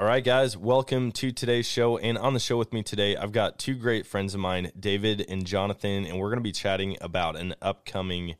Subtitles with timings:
[0.00, 1.98] All right, guys, welcome to today's show.
[1.98, 5.26] And on the show with me today, I've got two great friends of mine, David
[5.28, 8.36] and Jonathan, and we're going to be chatting about an upcoming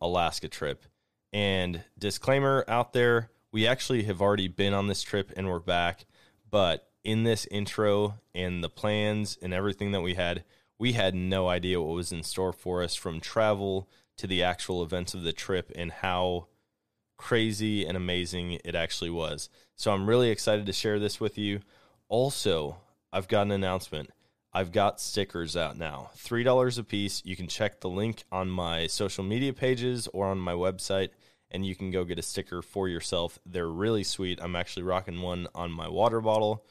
[0.00, 0.82] Alaska trip.
[1.30, 6.06] And disclaimer out there, we actually have already been on this trip and we're back.
[6.50, 10.42] But in this intro and the plans and everything that we had,
[10.78, 14.82] we had no idea what was in store for us from travel to the actual
[14.82, 16.46] events of the trip and how
[17.24, 19.48] crazy and amazing it actually was.
[19.76, 21.60] So I'm really excited to share this with you.
[22.10, 22.76] Also,
[23.14, 24.10] I've got an announcement.
[24.52, 26.10] I've got stickers out now.
[26.18, 27.22] $3 a piece.
[27.24, 31.08] You can check the link on my social media pages or on my website
[31.50, 33.38] and you can go get a sticker for yourself.
[33.46, 34.38] They're really sweet.
[34.42, 36.66] I'm actually rocking one on my water bottle,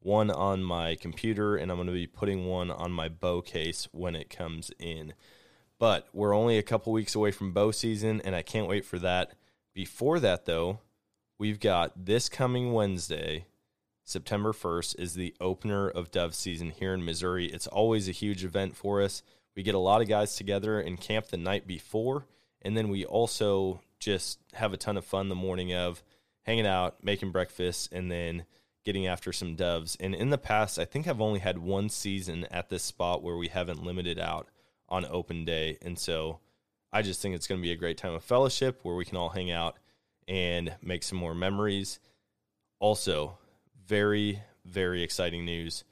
[0.00, 3.88] one on my computer, and I'm going to be putting one on my bow case
[3.92, 5.12] when it comes in.
[5.78, 8.98] But we're only a couple weeks away from bow season, and I can't wait for
[9.00, 9.34] that.
[9.78, 10.80] Before that, though,
[11.38, 13.46] we've got this coming Wednesday,
[14.02, 17.46] September 1st, is the opener of dove season here in Missouri.
[17.46, 19.22] It's always a huge event for us.
[19.54, 22.26] We get a lot of guys together and camp the night before,
[22.60, 26.02] and then we also just have a ton of fun the morning of
[26.42, 28.46] hanging out, making breakfast, and then
[28.84, 29.96] getting after some doves.
[30.00, 33.36] And in the past, I think I've only had one season at this spot where
[33.36, 34.48] we haven't limited out
[34.88, 35.78] on open day.
[35.80, 36.40] And so
[36.92, 39.16] I just think it's going to be a great time of fellowship where we can
[39.16, 39.76] all hang out
[40.26, 41.98] and make some more memories.
[42.80, 43.38] Also,
[43.86, 45.84] very, very exciting news.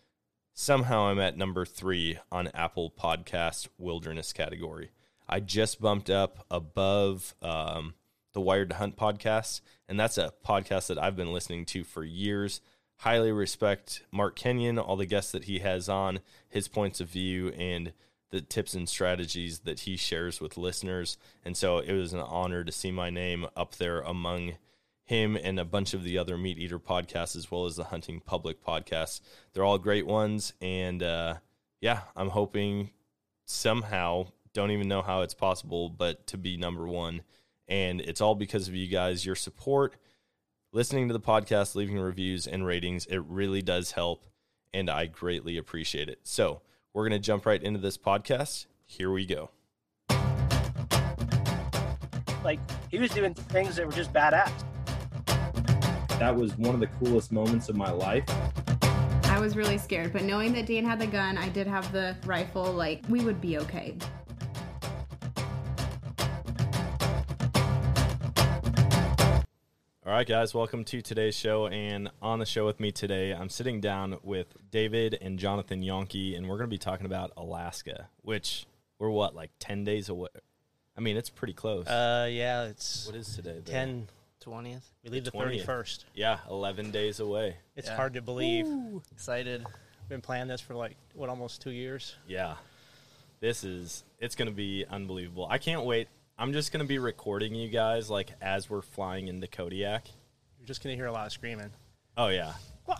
[0.55, 4.91] Somehow I'm at number three on Apple Podcast Wilderness category.
[5.28, 7.94] I just bumped up above um,
[8.33, 12.05] the Wired to Hunt podcast, and that's a podcast that I've been listening to for
[12.05, 12.61] years.
[13.00, 17.48] Highly respect Mark Kenyon, all the guests that he has on, his points of view,
[17.50, 17.92] and
[18.30, 21.16] the tips and strategies that he shares with listeners.
[21.44, 24.55] And so it was an honor to see my name up there among
[25.05, 28.64] him and a bunch of the other MeatEater podcasts, as well as the hunting public
[28.64, 29.20] podcasts.
[29.52, 30.52] They're all great ones.
[30.60, 31.36] And uh,
[31.80, 32.91] yeah, I'm hoping
[33.44, 37.22] somehow, don't even know how it's possible, but to be number one.
[37.68, 39.95] And it's all because of you guys, your support,
[40.72, 43.06] listening to the podcast, leaving reviews and ratings.
[43.06, 44.27] It really does help.
[44.74, 46.20] And I greatly appreciate it.
[46.24, 46.62] So,
[46.96, 48.64] we're going to jump right into this podcast.
[48.86, 49.51] Here we go.
[52.42, 52.58] Like
[52.90, 54.51] he was doing things that were just badass.
[56.18, 58.24] That was one of the coolest moments of my life.
[59.24, 62.17] I was really scared, but knowing that Dan had the gun, I did have the
[62.24, 63.98] rifle, like we would be okay.
[70.06, 71.67] All right, guys, welcome to today's show.
[71.67, 76.36] And on the show with me today, I'm sitting down with David and Jonathan Yonke,
[76.36, 78.66] and we're going to be talking about Alaska, which
[79.00, 80.28] we're what, like 10 days away?
[80.96, 81.89] I mean, it's pretty close.
[81.89, 83.61] Uh, yeah, it's what is today?
[83.64, 84.06] the- 10,
[84.45, 84.83] 20th.
[85.02, 85.64] We leave the, 20th.
[85.66, 86.05] 31st.
[86.14, 87.56] Yeah, 11 days away.
[87.74, 87.96] It's Yeah.
[87.96, 88.66] hard to believe.
[89.11, 89.64] Excited.
[89.64, 92.14] We've been planning this for like, what, almost two years?
[92.28, 92.55] Yeah.
[93.40, 95.48] This is, it's going to be unbelievable.
[95.50, 96.06] I can't wait.
[96.39, 100.07] I'm just going to be recording you guys like as we're flying into Kodiak.
[100.58, 101.70] You're just going to hear a lot of screaming.
[102.17, 102.52] Oh, yeah.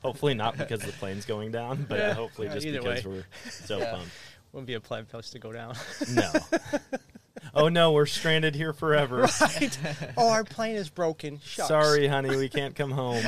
[0.00, 2.14] hopefully not because the plane's going down, but Yeah.
[2.14, 3.10] hopefully Yeah, just because way.
[3.10, 3.92] we're so Yeah.
[3.92, 4.10] pumped.
[4.52, 5.74] Wouldn't be a plane post to go down.
[6.12, 6.32] No.
[7.54, 9.26] oh no, we're stranded here forever.
[9.40, 9.78] Right.
[10.16, 11.40] oh, our plane is broken.
[11.44, 11.68] Shucks.
[11.68, 13.22] Sorry, honey, we can't come home.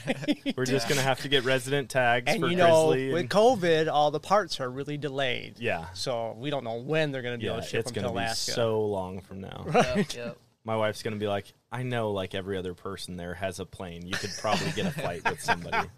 [0.56, 3.12] we're just gonna have to get resident tags And for you know, Grizzly.
[3.12, 5.58] with and- COVID, all the parts are really delayed.
[5.58, 7.90] yeah, So we don't know when they're going to be yeah, able to ship it's
[7.92, 8.52] them gonna to be Alaska.
[8.52, 9.66] so long from now.
[9.72, 10.38] Yep, yep.
[10.64, 14.04] My wife's gonna be like, I know, like every other person there has a plane.
[14.06, 15.88] You could probably get a flight with somebody.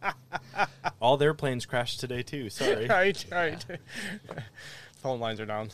[1.01, 2.51] All their planes crashed today too.
[2.51, 2.87] Sorry.
[2.87, 3.65] right, right.
[5.09, 5.71] Phone lines are down.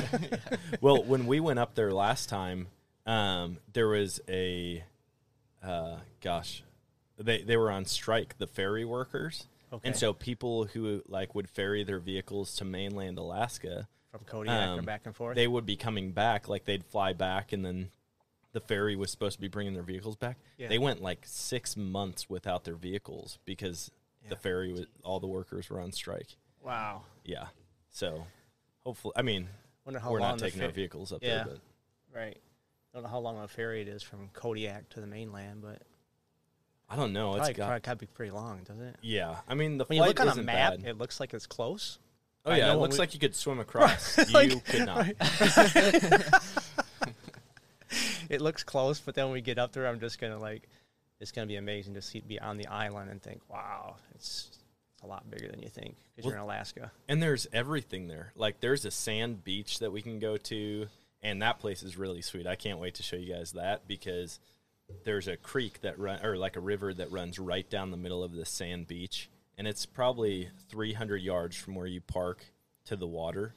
[0.80, 2.68] well, when we went up there last time,
[3.04, 4.84] um, there was a,
[5.60, 6.62] uh, gosh,
[7.18, 9.88] they they were on strike, the ferry workers, Okay.
[9.88, 14.78] and so people who like would ferry their vehicles to mainland Alaska, From Kodiak or
[14.78, 15.34] um, back and forth.
[15.34, 17.90] they would be coming back, like they'd fly back, and then
[18.52, 20.36] the ferry was supposed to be bringing their vehicles back.
[20.58, 20.68] Yeah.
[20.68, 23.90] They went like six months without their vehicles because
[24.28, 26.36] the ferry was all the workers were on strike.
[26.62, 27.02] wow.
[27.24, 27.46] Yeah,
[27.90, 28.26] so
[28.84, 29.48] hopefully, I mean,
[29.84, 31.44] Wonder how we're long not the taking our fer- vehicles up Yeah.
[31.44, 31.58] there, but.
[32.18, 32.36] Right.
[32.92, 35.80] I don't know how long a ferry it is from Kodiak to the mainland, but
[36.88, 37.30] I don't know.
[37.30, 38.96] It's probably, got probably gotta be pretty long, doesn't it?
[39.00, 39.36] yeah.
[39.48, 40.84] I mean, the When you flight look on a isn't map, bad.
[40.86, 41.98] it looks like it's close.
[42.44, 44.18] oh I yeah, know it when looks we- like you could swim across.
[44.32, 45.06] you could not.
[48.28, 50.68] It looks close, but then when we get up there, I'm just gonna like,
[51.18, 54.50] it's gonna be amazing to see be on the island and think, wow, it's
[55.02, 56.92] a lot bigger than you think because you're in Alaska.
[57.08, 58.32] And there's everything there.
[58.36, 60.86] Like there's a sand beach that we can go to,
[61.22, 62.46] and that place is really sweet.
[62.46, 64.38] I can't wait to show you guys that because
[65.04, 68.22] there's a creek that run or like a river that runs right down the middle
[68.22, 72.44] of the sand beach, and it's probably 300 yards from where you park
[72.86, 73.54] to the water,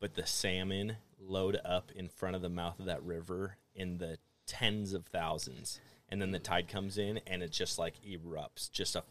[0.00, 4.18] but the salmon load up in front of the mouth of that river in the
[4.46, 8.94] tens of thousands, and then the tide comes in and it just like erupts, just
[8.94, 9.02] a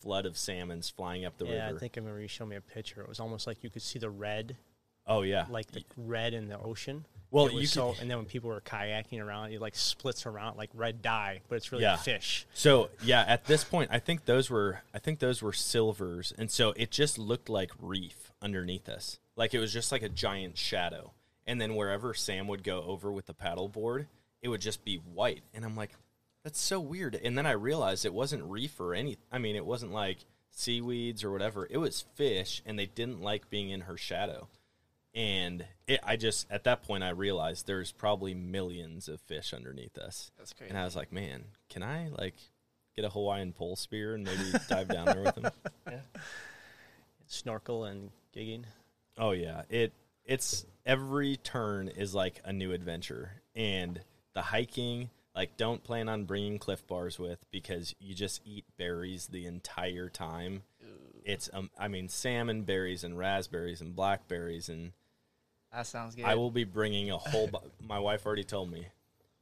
[0.00, 1.76] flood of salmons flying up the yeah, river.
[1.76, 3.00] I think I remember you showed me a picture.
[3.02, 4.56] It was almost like you could see the red,
[5.06, 7.04] oh yeah, like the red in the ocean.
[7.32, 10.56] Well, you so, could- and then when people were kayaking around, it like splits around
[10.56, 11.96] like red dye, but it's really Yeah.
[11.96, 12.44] fish.
[12.54, 16.50] So yeah, at this point, I think those were I think those were silvers, and
[16.50, 20.58] so it just looked like reef underneath us, like it was just like a giant
[20.58, 21.12] shadow.
[21.46, 24.06] And then wherever Sam would go over with the paddleboard,
[24.42, 25.90] it would just be white, and I'm like,
[26.42, 27.14] that's so weird.
[27.14, 29.18] And then I realized it wasn't reef or any.
[29.30, 30.18] I mean, it wasn't like
[30.50, 31.66] seaweeds or whatever.
[31.70, 34.48] It was fish, and they didn't like being in her shadow.
[35.14, 39.98] And it, I just at that point I realized there's probably millions of fish underneath
[39.98, 40.30] us.
[40.38, 40.70] That's crazy.
[40.70, 42.36] And I was like, man, can I like
[42.94, 45.50] get a Hawaiian pole spear and maybe dive down there with them?
[47.26, 48.64] Snorkel and gigging.
[49.18, 49.92] Oh yeah, it
[50.24, 54.00] it's every turn is like a new adventure, and
[54.34, 55.10] the hiking.
[55.34, 60.08] Like, don't plan on bringing Clif Bars with because you just eat berries the entire
[60.08, 60.62] time.
[61.24, 64.92] It's um, I mean, salmon berries and raspberries and blackberries, and
[65.72, 66.24] That sounds good.
[66.24, 67.46] I will be bringing a whole.
[67.52, 68.86] Bo- my wife already told me,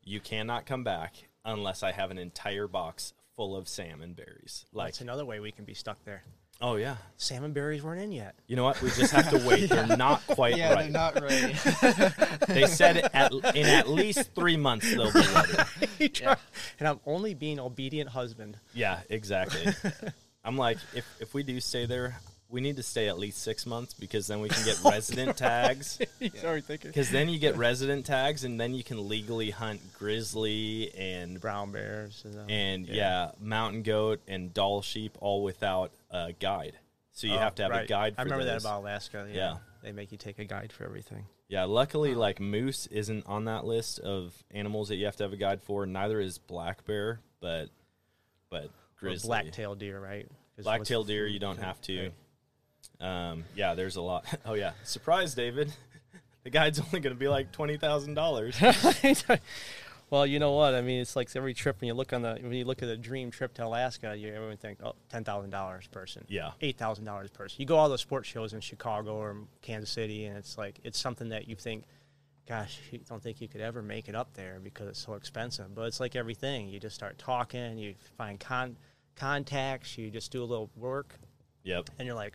[0.02, 1.14] you cannot come back
[1.44, 4.66] unless I have an entire box full of salmon berries.
[4.72, 6.24] Like, That's another way we can be stuck there.
[6.60, 8.34] Oh yeah, Salmon berries weren't in yet.
[8.46, 8.80] You know what?
[8.82, 9.68] We just have to wait.
[9.70, 10.60] They're not quite ready.
[10.60, 10.82] Yeah, right.
[10.82, 11.54] they're not ready.
[12.54, 16.12] They said at, in at least three months they'll be ready.
[16.20, 16.36] yeah.
[16.78, 18.58] And I'm only being obedient husband.
[18.74, 19.72] Yeah, exactly.
[20.44, 22.18] I'm like, if if we do stay there,
[22.50, 25.98] we need to stay at least six months because then we can get resident tags.
[26.18, 26.90] He's already thinking.
[26.90, 31.72] Because then you get resident tags, and then you can legally hunt grizzly and Brown
[31.72, 32.24] bears.
[32.24, 33.32] And, and yeah.
[33.40, 36.78] mountain goat and Dall sheep all without a guide.
[37.12, 38.14] So you Oh, have to have a guide.
[38.14, 38.62] For I remember those.
[38.62, 39.26] that about Alaska.
[39.28, 39.36] Yeah.
[39.36, 39.56] Yeah.
[39.82, 41.26] They make you take a guide for everything.
[41.48, 42.18] Yeah, luckily, oh.
[42.18, 45.62] like moose isn't on that list of animals that you have to have a guide
[45.62, 45.86] for.
[45.86, 47.68] Neither is black bear, but
[48.50, 50.26] but Or grizzly, black-tailed deer, right?
[50.62, 52.02] black what's tailed deer, you don't have to.
[52.02, 52.12] Right.
[53.00, 54.24] Um, yeah, there's a lot.
[54.44, 55.72] Oh yeah, surprise, David.
[56.44, 58.58] The guide's only going to be like twenty thousand dollars.
[60.10, 60.74] well, you know what?
[60.74, 62.88] I mean, it's like every trip when you look on the when you look at
[62.88, 66.24] a dream trip to Alaska, you everyone think, oh, ten thousand dollars person.
[66.28, 66.52] Yeah.
[66.62, 67.56] Eight thousand dollars person.
[67.58, 70.98] You go all the sports shows in Chicago or Kansas City, and it's like it's
[70.98, 71.84] something that you think,
[72.48, 75.74] gosh, you don't think you could ever make it up there because it's so expensive.
[75.74, 76.68] But it's like everything.
[76.68, 78.76] You just start talking, you find con-
[79.16, 81.14] contacts, you just do a little work,
[81.64, 81.90] Yep.
[81.98, 82.34] and you're like,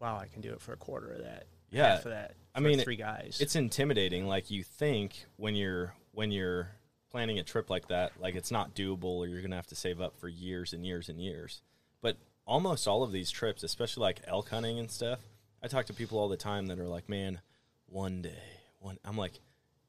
[0.00, 1.46] wow, I can do it for a quarter of that.
[1.70, 1.88] Yeah.
[1.96, 2.34] half of that.
[2.54, 3.38] I mean, three guys.
[3.40, 4.26] It's intimidating.
[4.26, 6.70] Like you think when you're when you're
[7.10, 9.76] planning a trip like that, like it's not doable, or you're going to have to
[9.76, 11.60] save up for years and years and years.
[12.00, 12.16] But
[12.46, 15.20] almost all of these trips, especially like elk hunting and stuff,
[15.62, 17.40] I talk to people all the time that are like, "Man,
[17.86, 18.42] one day,
[18.78, 19.40] one." I'm like,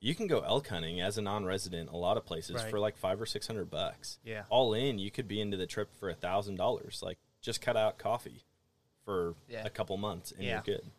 [0.01, 2.69] you can go elk hunting as a non-resident a lot of places Right.
[2.69, 4.19] for like five or six hundred bucks.
[4.25, 4.43] Yeah.
[4.49, 7.01] all in, you could be into the trip for a thousand dollars.
[7.03, 8.43] Like just cut out coffee
[9.07, 9.63] for Yeah.
[9.65, 10.55] a couple months and Yeah.
[10.65, 10.91] you're good.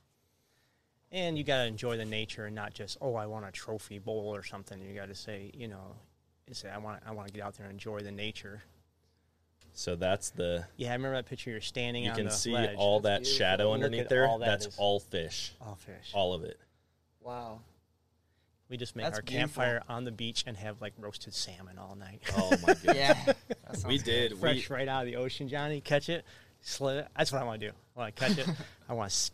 [1.12, 3.98] And you got to enjoy the nature and not just, oh, I want a trophy
[3.98, 4.80] bowl or something.
[4.80, 5.94] You got to say, you know,
[6.46, 8.62] you say, I want, I want to get out there and enjoy the nature.
[9.74, 11.50] So that's the Yeah, I remember that picture.
[11.50, 12.76] You're standing you on can the see ledge.
[12.76, 13.38] all that beautiful.
[13.38, 14.26] shadow underneath at there.
[14.26, 16.10] all that That's is- all fish, all fish.
[16.14, 16.58] all of it.
[17.20, 17.60] Wow.
[18.70, 19.62] we just make That's our beautiful.
[19.62, 22.20] campfire on the beach and have like roasted salmon all night.
[22.36, 22.96] Oh my goodness.
[22.96, 23.32] Yeah.
[23.48, 24.04] That we good.
[24.04, 24.32] did.
[24.32, 25.80] We Fresh right out of the ocean, Johnny.
[25.80, 26.24] Catch it,
[26.60, 27.08] slit it.
[27.16, 27.72] That's what I want to do.
[27.96, 28.48] I want to catch it.
[28.88, 29.30] I want to.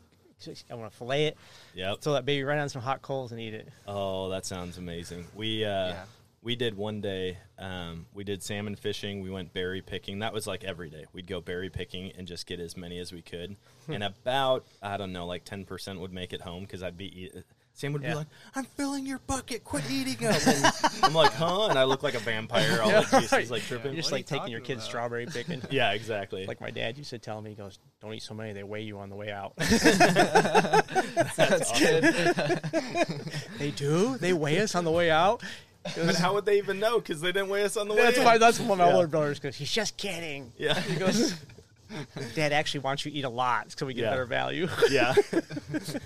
[0.70, 1.38] I want to fillet it,
[1.74, 2.02] yep.
[2.02, 3.66] throw that baby right on some hot coals, and eat it.
[3.86, 5.26] Oh, that sounds amazing.
[5.34, 6.04] We uh, Yeah.
[6.42, 7.38] we did one day.
[7.58, 9.22] Um, we did salmon fishing.
[9.22, 10.18] We went berry picking.
[10.18, 11.06] That was like every day.
[11.14, 13.56] We'd go berry picking and just get as many as we could.
[13.88, 17.22] and about I don't know, like ten percent would make it home because I'd be.
[17.22, 17.34] Eat-
[17.76, 18.10] Sam would Yeah.
[18.10, 19.64] be like, "I'm filling your bucket.
[19.64, 22.80] Quit eating them." And I'm like, "Huh?" And I look like a vampire.
[22.80, 23.96] All the pieces like You're tripping.
[23.96, 24.88] just What like you taking your kids about?
[24.90, 25.60] strawberry picking.
[25.70, 26.46] Yeah, exactly.
[26.46, 28.82] Like my dad used to tell me, he goes, "Don't eat so many; they weigh
[28.82, 29.54] you on the way out."
[31.36, 32.04] That's good.
[33.58, 34.16] they do?
[34.18, 35.42] They weigh us on the way out?
[35.96, 36.98] but how would they even know?
[36.98, 38.02] Because they didn't weigh us on the way.
[38.04, 38.24] That's in.
[38.24, 38.38] why.
[38.38, 38.94] That's what my Yeah.
[38.94, 39.54] older brother goes.
[39.56, 40.52] He's just kidding.
[40.56, 40.80] Yeah.
[40.80, 41.34] He goes,
[42.34, 44.10] Dad actually wants you to eat a lot so we get Yeah.
[44.10, 45.14] better value yeah.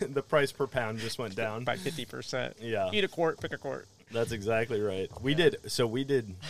[0.00, 1.64] the price per pound just went down.
[1.64, 2.56] by fifty percent.
[2.60, 2.90] Yeah.
[2.92, 3.86] Eat a quart, pick a quart.
[4.10, 5.10] That's exactly right.
[5.22, 5.56] We did.
[5.66, 6.34] So we did.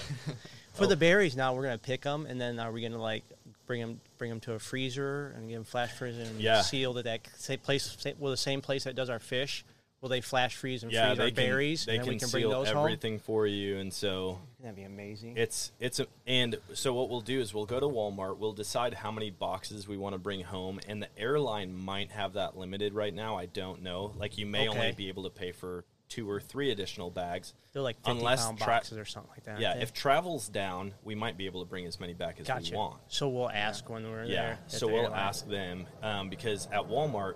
[0.74, 0.86] For Oh.
[0.86, 3.24] the berries, now we're gonna pick them, and then are we gonna like
[3.66, 6.60] bring them bring them to a freezer and give them flash freezer and Yeah.
[6.62, 9.64] sealed at that same place, well, the same place that does our fish,
[10.00, 11.84] Will they flash freeze and yeah, freeze they our can, berries?
[11.84, 12.78] They and can we can bring seal those home.
[12.78, 15.36] everything for you, and so That'd be amazing.
[15.36, 18.38] It's it's a, and so what we'll do is we'll go to Walmart.
[18.38, 22.34] We'll decide how many boxes we want to bring home, and the airline might have
[22.34, 23.36] that limited right now.
[23.36, 24.12] I don't know.
[24.16, 27.52] Like you may only be able to pay for two or three additional bags.
[27.72, 29.60] They're like 50 unless pound tra- boxes or something like that.
[29.60, 32.70] Yeah, if travel's down, we might be able to bring as many back as gotcha.
[32.72, 32.96] we want.
[33.08, 34.52] So we'll ask when we're Yeah, there.
[34.52, 35.18] at so the we'll airline.
[35.20, 37.34] ask them um, because at Walmart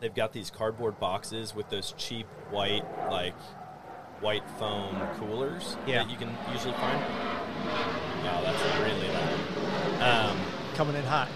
[0.00, 3.34] they've got these cardboard boxes with those cheap white like
[4.20, 6.02] white foam coolers Yeah.
[6.02, 7.00] that you can usually find.
[8.24, 10.30] Wow, that's really loud.
[10.30, 10.40] Um,
[10.74, 11.28] coming in hot.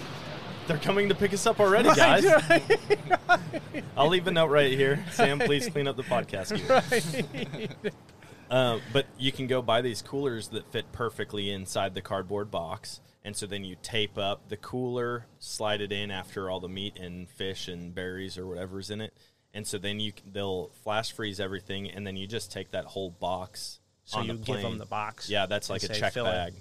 [0.66, 2.24] they're coming to pick us up already, guys.
[3.96, 5.04] I'll leave a note right here.
[5.12, 7.68] Sam, please clean up the podcast gear.
[8.48, 13.00] Uh, but you can go buy these coolers that fit perfectly inside the cardboard box,
[13.26, 16.96] and so then you tape up the cooler, slide it in after all the meat
[16.96, 19.12] and fish and berries or whatever's in it,
[19.52, 23.10] and so then you they'll flash freeze everything, and then you just take that whole
[23.10, 23.80] box.
[24.04, 25.28] So you the give them the box.
[25.28, 26.54] Yeah, that's like a say, check "Fill it." bag.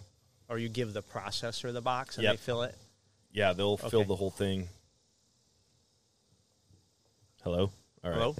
[0.49, 2.33] Or you give the processor the box and Yep.
[2.33, 2.75] they fill it.
[3.31, 4.69] Yeah, they'll fill the whole thing.
[7.43, 7.69] Hello.
[8.03, 8.13] All right.
[8.19, 8.35] Hello?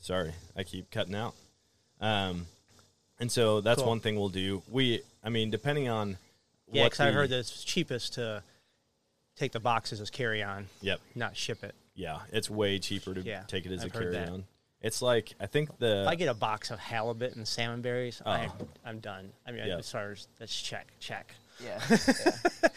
[0.00, 1.34] Sorry, I keep cutting out.
[2.00, 2.46] Um,
[3.20, 3.88] and so that's Cool.
[3.88, 4.62] one thing we'll do.
[4.68, 6.16] We, I mean, depending on
[6.72, 8.42] Yeah, because I heard that it's cheapest to
[9.36, 11.00] take the boxes as carry on, Yep.
[11.14, 11.74] not ship it.
[11.94, 14.18] Yeah, it's way cheaper to Yeah, take it as I've a heard that.
[14.26, 14.44] carry on.
[14.80, 18.22] It's like I think the If I get a box of halibut and salmon berries,
[18.24, 18.68] I, Oh.
[18.84, 19.32] I'm done.
[19.46, 19.78] I mean, Yeah.
[19.78, 21.34] as far as that's check, check.
[21.62, 21.80] Yeah.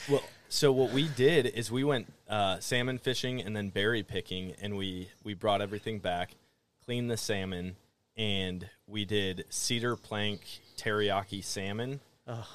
[0.09, 4.55] Well, so what we did is we went uh, salmon fishing and then berry picking,
[4.61, 6.31] and we we brought everything back,
[6.85, 7.75] cleaned the salmon,
[8.17, 10.41] and we did cedar plank
[10.77, 11.99] teriyaki salmon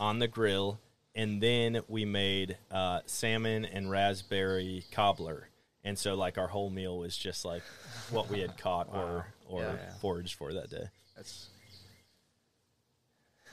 [0.00, 0.80] on the grill,
[1.16, 5.48] and then we made uh, salmon and raspberry cobbler.
[5.82, 7.62] And so, like, our whole meal was just like
[8.10, 9.72] what we had caught or or Yeah.
[9.74, 9.92] Yeah.
[10.00, 10.84] foraged for that day.
[11.16, 11.48] That's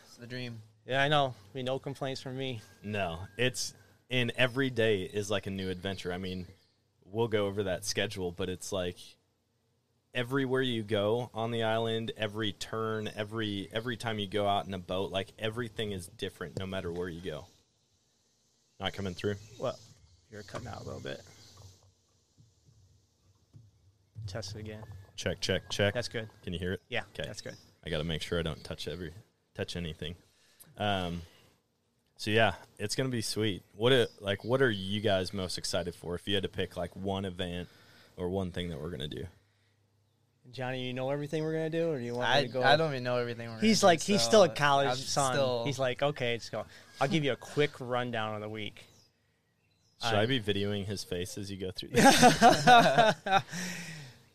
[0.05, 0.61] it's the dream.
[0.85, 1.33] Yeah, I know.
[1.53, 2.61] I mean, no complaints from me.
[2.83, 3.73] No, it's
[4.09, 6.11] and every day is like a new adventure.
[6.11, 6.45] I mean,
[7.05, 8.97] we'll go over that schedule, but it's like
[10.13, 14.73] everywhere you go on the island, every turn, every every time you go out in
[14.73, 17.45] a boat, like everything is different no matter where you go.
[18.83, 19.35] Not coming through.
[19.59, 19.79] Well,
[20.29, 21.21] you're cutting out a little bit.
[24.27, 24.83] Test it again.
[25.15, 25.93] Check, check, check.
[25.93, 26.27] That's good.
[26.43, 26.81] Can you hear it?
[26.89, 27.23] Yeah, Okay.
[27.25, 27.55] that's good.
[27.85, 29.13] I got to make sure I don't touch every
[29.55, 30.15] touch anything.
[30.77, 31.21] Um,
[32.17, 33.63] so yeah, it's gonna be sweet.
[33.73, 36.15] What a, like what are you guys most excited for?
[36.15, 37.69] If you had to pick like one event
[38.17, 39.25] or one thing that we're gonna do,
[40.51, 42.63] Johnny, you know everything we're gonna do, or do you want me I, to go?
[42.63, 43.49] I don't even know everything.
[43.49, 45.33] We're He's gonna like do, he's so still a college I'm son.
[45.33, 46.65] Still, He's like, okay, let's go.
[47.01, 48.83] I'll give you a quick rundown of the week.
[50.03, 51.89] should I- I, be videoing his face as you go through?
[51.89, 53.15] This?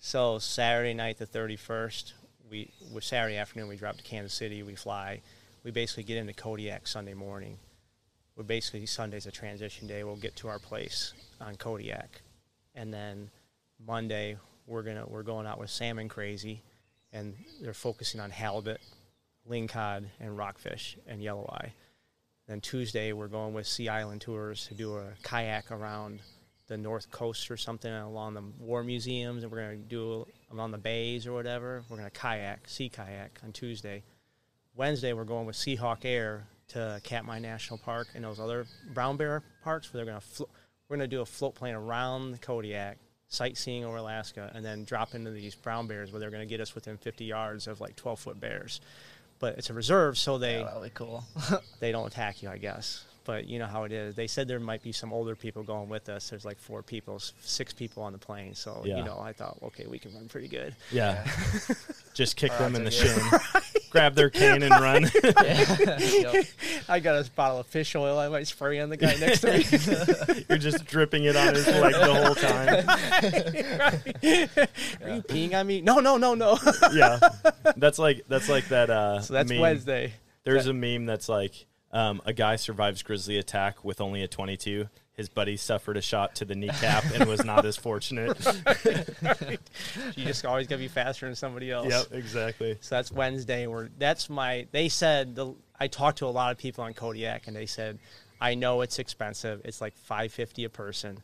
[0.00, 2.14] So Saturday night, the thirty first,
[2.48, 4.62] we with Saturday afternoon we drop to Kansas City.
[4.62, 5.20] We fly.
[5.64, 7.58] We basically get into Kodiak Sunday morning.
[8.36, 10.04] We're basically Sunday's a transition day.
[10.04, 12.22] We'll get to our place on Kodiak,
[12.76, 13.28] and then
[13.84, 14.36] Monday
[14.68, 16.62] we're gonna we're going out with Salmon Crazy,
[17.12, 18.80] and they're focusing on halibut,
[19.48, 21.72] lingcod, and rockfish and yellow eye.
[22.46, 26.20] Then Tuesday we're going with Sea Island Tours to do a kayak around
[26.66, 30.78] the north coast or something along the war museums, and we're gonna do along the
[30.78, 31.82] bays or whatever.
[31.88, 34.02] We're gonna kayak, sea kayak on Tuesday.
[34.74, 39.42] Wednesday we're going with Seahawk Air to Katmai National Park and those other brown bear
[39.64, 40.48] parks where they're gonna flo-
[40.88, 42.98] we're gonna do a float plane around the Kodiak,
[43.28, 46.74] sightseeing over Alaska, and then drop into these brown bears where they're gonna get us
[46.74, 48.80] within 50 yards of like 12 foot bears.
[49.38, 51.24] But it's a reserve, so they yeah, cool.
[51.80, 53.04] they don't attack you, I guess.
[53.28, 54.14] But you know how it is.
[54.14, 56.30] They said there might be some older people going with us.
[56.30, 58.54] There's like four people, six people on the plane.
[58.54, 58.96] So Yeah.
[58.96, 60.74] you know, I thought, okay, we can run pretty good.
[60.90, 61.26] yeah,
[62.14, 62.96] just kick them in the that's
[63.60, 65.04] shin, grab their cane and run.
[65.98, 66.46] Yep.
[66.88, 68.18] I got a bottle of fish oil.
[68.18, 70.44] I might spray on the guy next to me.
[70.48, 73.88] You're just dripping it on his leg the whole time.
[75.02, 75.82] Are you peeing on me?
[75.82, 76.58] No, no, no, no.
[76.94, 77.18] Yeah,
[77.76, 78.88] that's like that's like that.
[78.88, 79.60] Uh, so that's meme.
[79.60, 80.14] Wednesday.
[80.44, 84.88] There's a meme that's like um, a guy survives grizzly attack with only a 22.
[85.12, 88.38] His buddy suffered a shot to the kneecap and was not as fortunate.
[90.16, 91.88] You just always gotta be faster than somebody else.
[91.88, 92.76] yep, exactly.
[92.80, 93.66] So that's Wednesday.
[93.66, 94.66] Where that's my.
[94.70, 95.54] They said the.
[95.78, 97.98] I talked to a lot of people on Kodiak, and they said,
[98.40, 99.60] I know it's expensive.
[99.64, 101.22] It's like five fifty a person,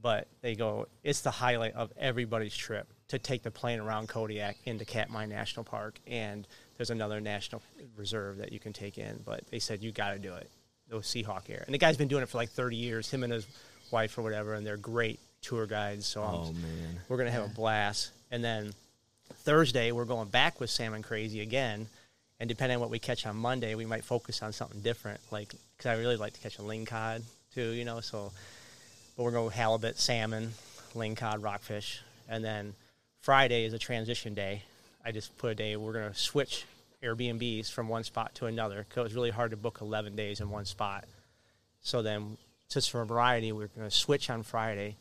[0.00, 4.56] but they go, it's the highlight of everybody's trip to take the plane around Kodiak
[4.64, 6.46] into Katmai National Park, and
[6.76, 7.62] there's another national
[7.96, 9.20] reserve that you can take in.
[9.24, 10.50] But they said you got to do it.
[10.88, 13.10] Those Seahawk Air, and the guy's been doing it for like thirty years.
[13.10, 13.46] Him and his
[13.90, 16.06] wife or whatever, and they're great tour guides.
[16.06, 17.00] So I'm Oh man.
[17.08, 18.10] we're gonna have a blast.
[18.30, 18.72] And then
[19.42, 21.88] Thursday, we're going back with Salmon Crazy again.
[22.38, 25.18] And depending on what we catch on Monday, we might focus on something different.
[25.30, 27.22] Like, because I really like to catch a lingcod
[27.54, 28.00] too, you know.
[28.00, 28.30] So,
[29.16, 30.52] but we're going with halibut, salmon,
[30.94, 32.74] lingcod, rockfish, and then
[33.22, 34.62] Friday is a transition day.
[35.06, 35.76] I just put a day.
[35.76, 36.64] We're going to switch
[37.00, 40.40] Airbnbs from one spot to another because it was really hard to book 11 days
[40.40, 41.04] in one spot.
[41.80, 42.36] So then,
[42.68, 44.96] just for variety, we're going to switch on Friday,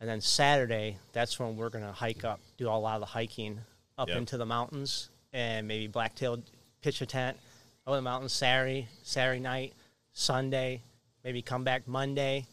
[0.00, 3.06] and then Saturday, that's when we're going to hike up, do a lot of the
[3.06, 3.60] hiking
[3.98, 4.16] up Yep.
[4.16, 6.42] into the mountains, and maybe blacktail
[6.80, 7.36] pitch a tent
[7.86, 9.74] over the mountains Saturday, Saturday night,
[10.14, 10.80] Sunday,
[11.22, 12.46] maybe come back Monday,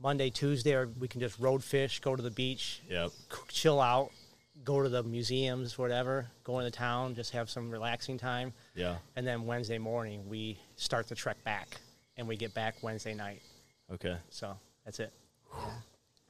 [0.00, 3.10] Monday, Tuesday, or we can just road fish, go to the beach, Yep.
[3.48, 4.12] chill out,
[4.70, 8.52] go to the museums, whatever, go into town, just have some relaxing time.
[8.76, 8.96] Yeah.
[9.16, 11.80] And then Wednesday morning, we start the trek back,
[12.16, 13.42] and we get back Wednesday night.
[13.92, 14.16] Okay.
[14.30, 15.12] So that's it.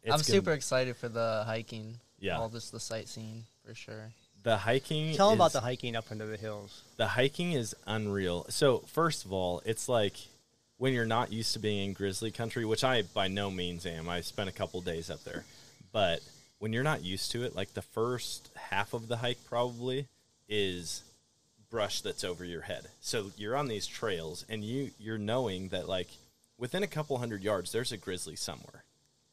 [0.03, 1.99] It's I'm gonna- super excited for the hiking.
[2.19, 2.39] Yeah.
[2.39, 4.11] All this the sightseeing for sure.
[4.43, 5.15] The hiking.
[5.15, 6.85] Tell them about the hiking up into the hills.
[6.97, 8.47] the hiking is unreal.
[8.49, 10.15] So first of all, it's like
[10.79, 14.09] when you're not used to being in grizzly country, which I by no means am.
[14.09, 15.45] I spent a couple days up there,
[15.93, 16.21] but
[16.61, 20.07] when you're not used to it, like the first half of the hike probably
[20.49, 21.03] is
[21.71, 22.87] brush that's over your head.
[23.01, 26.09] So you're on these trails and you you're knowing that like
[26.59, 28.85] within a couple hundred yards there's a grizzly somewhere.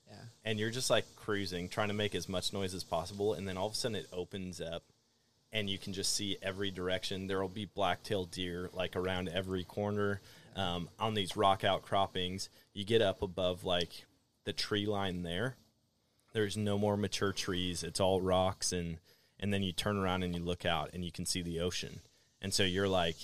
[0.07, 0.15] Yeah.
[0.45, 3.57] And you're just like cruising, trying to make as much noise as possible, and then
[3.57, 4.83] all of a sudden it opens up
[5.51, 7.27] and you can just see every direction.
[7.27, 10.21] There will be black-tailed deer like around every corner
[10.55, 12.47] um, on these rock outcroppings.
[12.73, 14.05] You get up above like
[14.45, 15.55] the tree line there.
[16.37, 17.81] There's no more mature trees.
[17.81, 18.97] It's all rocks, and
[19.39, 21.99] and then you turn around and you look out and you can see the ocean.
[22.43, 23.15] And so you're like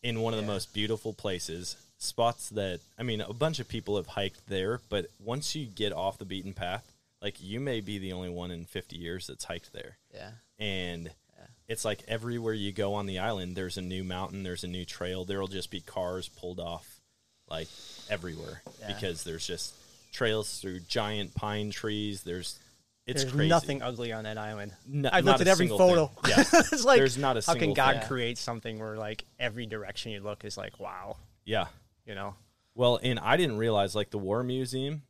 [0.00, 1.74] in one of the most beautiful places.
[1.98, 5.92] Spots that I mean, a bunch of people have hiked there, but once you get
[5.92, 9.44] off the beaten path, like you may be the only one in 50 years that's
[9.44, 10.30] hiked there Yeah.
[10.58, 11.06] and
[11.36, 11.46] Yeah.
[11.66, 14.84] it's like everywhere you go on the island there's a new mountain there's a new
[14.86, 17.00] trail there'll just be cars pulled off
[17.48, 17.66] like
[18.08, 18.86] everywhere Yeah.
[18.94, 19.74] because there's just
[20.12, 22.58] trails through giant pine trees there's
[23.06, 24.72] it's There's crazy nothing ugly on that island.
[24.86, 26.12] No- I've looked at every photo.
[26.22, 26.24] thing.
[26.36, 26.40] Yeah.
[26.72, 28.06] it's like There's not a how can God thing.
[28.06, 31.66] create something where like every direction you look is like wow, yeah
[32.06, 32.34] you know?
[32.74, 35.02] Well, and I didn't realize like the War Museum.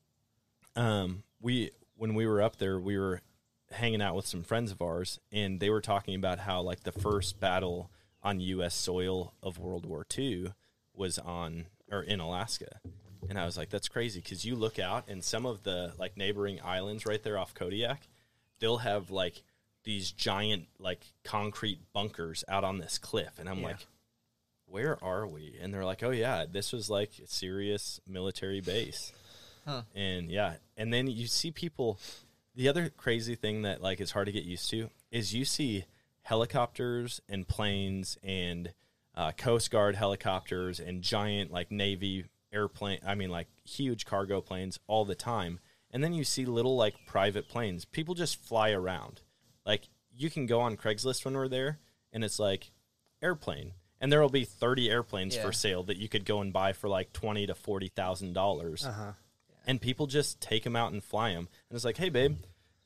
[0.77, 3.21] Um, we when we were up there, we were
[3.71, 6.93] hanging out with some friends of ours, and they were talking about how like the
[6.93, 7.91] first battle
[8.23, 8.75] on U.S.
[8.75, 10.53] soil of World War II
[10.95, 12.81] was on or in Alaska,
[13.29, 16.17] and I was like, that's crazy because you look out and some of the like
[16.17, 18.01] neighboring islands right there off Kodiak,
[18.59, 19.43] they'll have like
[19.85, 23.67] these giant like concrete bunkers out on this cliff, and I'm Yeah.
[23.69, 23.87] like
[24.67, 25.57] where are we?
[25.61, 29.13] And they're like, oh yeah, this was like a serious military base.
[29.67, 29.83] Huh.
[29.97, 31.99] And yeah, and then you see people.
[32.55, 35.85] The other crazy thing that like is hard to get used to is you see
[36.23, 38.73] helicopters and planes and
[39.15, 43.01] uh, Coast Guard helicopters and giant like Navy airplane.
[43.07, 45.61] I mean, like huge cargo planes all the time.
[45.91, 47.85] And then you see little like private planes.
[47.85, 49.21] People just fly around.
[49.67, 51.79] Like you can go on Craigslist when we're there,
[52.13, 52.71] and it's like
[53.23, 55.43] airplane, and there will be thirty airplanes Yeah.
[55.43, 58.85] for sale that you could go and buy for like twenty to forty thousand dollars,
[58.85, 59.13] Uh-huh.
[59.67, 61.49] and people just take them out and fly them.
[61.69, 62.37] And it's like, hey, babe.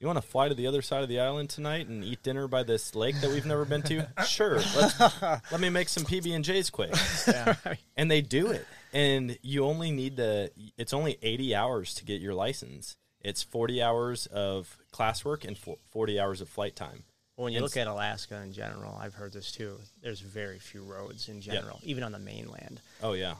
[0.00, 2.46] You want to fly to the other side of the island tonight and eat dinner
[2.46, 4.07] by this lake that we've never been to?
[4.27, 4.57] Sure.
[4.77, 6.92] Let's, let me make some PB and J's quick.
[7.27, 7.55] Yeah.
[7.96, 8.66] And they do it.
[8.94, 12.96] And you only need the It's only eighty hours to get your license.
[13.20, 15.59] It's forty hours of classwork and
[15.90, 17.02] forty hours of flight time.
[17.37, 19.80] When you And look at Alaska in general, I've heard this too.
[20.02, 22.80] There's very few roads in general, even on the mainland.
[23.02, 23.35] Oh yeah,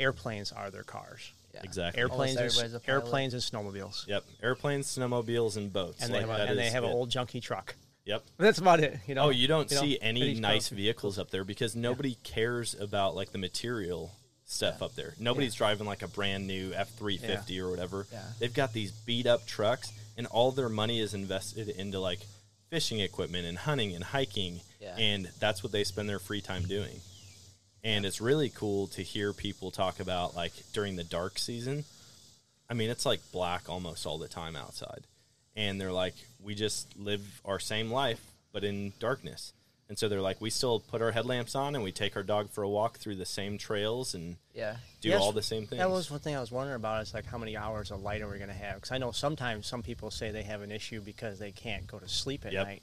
[0.00, 1.30] Airplanes are their cars.
[1.54, 1.60] yeah.
[1.62, 2.00] exactly.
[2.00, 4.06] Airplanes, and, everybody's a s- airplanes and snowmobiles.
[4.08, 6.02] Yep, airplanes, snowmobiles, and boats.
[6.02, 7.76] And Like, they have, a, and they have an old junky truck.
[8.06, 8.24] Yep.
[8.38, 8.98] That's about it.
[9.06, 9.26] You know.
[9.26, 10.70] Oh, you don't You see at any nice coast.
[10.72, 14.10] vehicles up there because nobody cares about like the material
[14.48, 15.14] stuff up there.
[15.20, 18.06] Nobody's driving like a brand new F three fifty or whatever.
[18.10, 18.22] Yeah.
[18.40, 22.18] They've got these beat up trucks, and all their money is invested into like
[22.70, 24.96] fishing equipment and hunting and hiking, Yeah.
[24.96, 27.00] and that's what they spend their free time doing.
[27.84, 31.84] And it's really cool to hear people talk about like during the dark season.
[32.68, 35.06] I mean, it's like black almost all the time outside.
[35.56, 38.20] And they're like, we just live our same life,
[38.52, 39.52] but in darkness.
[39.88, 42.50] And so they're like, we still put our headlamps on and we take our dog
[42.50, 44.76] for a walk through the same trails and Yeah.
[45.00, 45.78] do Yes, all the same things.
[45.78, 47.00] That was one thing I was wondering about.
[47.02, 48.74] Is like how many hours of light are we going to have?
[48.76, 51.98] Because I know sometimes some people say they have an issue because they can't go
[51.98, 52.66] to sleep at Yep.
[52.66, 52.82] night.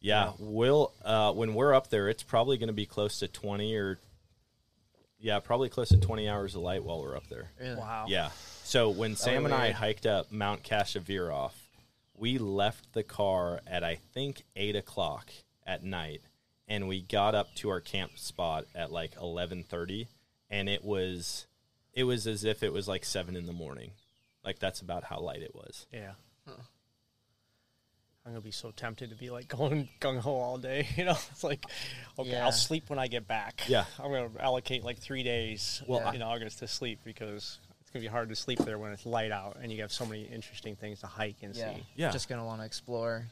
[0.00, 3.74] yeah, we'll uh, when we're up there, it's probably going to be close to twenty
[3.76, 3.98] or
[5.20, 7.50] yeah, probably close to twenty hours of light while we're up there.
[7.60, 7.76] Really?
[7.76, 8.06] Wow.
[8.08, 8.30] Yeah.
[8.64, 11.52] So when Sam and I hiked up Mount Kashevaroff,
[12.14, 15.30] we left the car at I think eight o'clock
[15.66, 16.22] at night,
[16.68, 20.08] and we got up to our camp spot at like eleven thirty,
[20.50, 21.46] and it was
[21.94, 23.90] it was as if it was like seven in the morning.
[24.44, 25.86] Like that's about how light it was.
[25.92, 26.12] Yeah.
[28.26, 30.86] I'm gonna be so tempted to be like going gung ho all day.
[30.96, 31.64] You know, it's like,
[32.18, 32.44] okay, Yeah.
[32.44, 33.62] I'll sleep when I get back.
[33.68, 33.84] Yeah.
[33.98, 38.02] I'm gonna allocate like three days Well, uh, in August to sleep because it's gonna
[38.02, 40.76] be hard to sleep there when it's light out and you have so many interesting
[40.76, 41.74] things to hike and Yeah.
[41.74, 41.82] see.
[41.96, 42.10] Yeah.
[42.10, 43.26] Just gonna want to explore.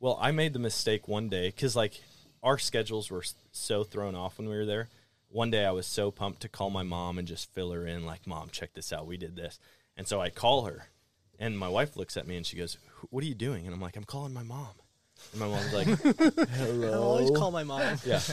[0.00, 2.02] Well, I made the mistake one day because like
[2.42, 4.88] our schedules were so thrown off when we were there.
[5.28, 8.04] One day I was so pumped to call my mom and just fill her in,
[8.04, 9.06] like, "Mom, check this out.
[9.06, 9.58] We did this."
[9.96, 10.88] And so I call her,
[11.38, 12.76] and my wife looks at me and she goes,
[13.10, 14.68] "What are you doing?" And I'm like, "I'm calling my mom."
[15.32, 15.86] And my mom's like,
[16.38, 17.98] I "Hello." always call my mom.
[18.04, 18.20] Yeah.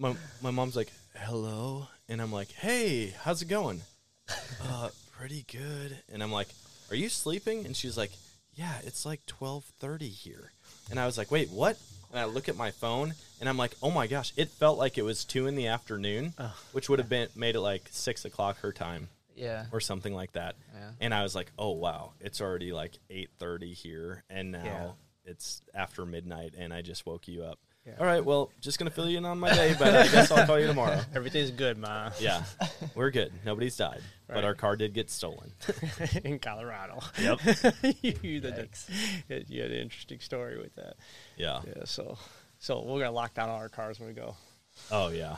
[0.00, 3.82] My my mom's like, "Hello," and I'm like, "Hey, how's it going?"
[4.62, 5.98] Uh, pretty good.
[6.12, 6.46] And I'm like,
[6.90, 8.12] "Are you sleeping?" And she's like,
[8.54, 10.52] "Yeah, it's like 12:30 here."
[10.90, 11.76] And I was like, "Wait, what?"
[12.10, 14.96] And I look at my phone, and I'm like, "Oh my gosh!" It felt like
[14.98, 16.50] it was two in the afternoon, Ugh.
[16.72, 19.66] which would have been made it like six o'clock her time Yeah.
[19.72, 20.56] or something like that.
[20.74, 20.90] Yeah.
[21.00, 25.32] And I was like, "Oh wow, it's already like 8:30 here, and now Yeah.
[25.32, 27.94] it's after midnight, and I just woke you up." Yeah.
[28.00, 30.46] All right, well, just gonna fill you in on my day, but I guess I'll
[30.46, 31.00] call you tomorrow.
[31.14, 32.10] Everything's good, ma.
[32.20, 32.44] Yeah,
[32.94, 33.32] we're good.
[33.46, 35.50] Nobody's died, but our car did get stolen.
[36.24, 37.00] in Colorado.
[37.20, 37.40] Yep.
[38.02, 38.68] you, the-
[39.48, 40.94] you had an interesting story with that.
[41.36, 41.60] Yeah.
[41.66, 41.84] Yeah.
[41.84, 42.18] So,
[42.58, 44.36] so we're gonna lock down all our cars when we go.
[44.90, 45.36] Oh yeah.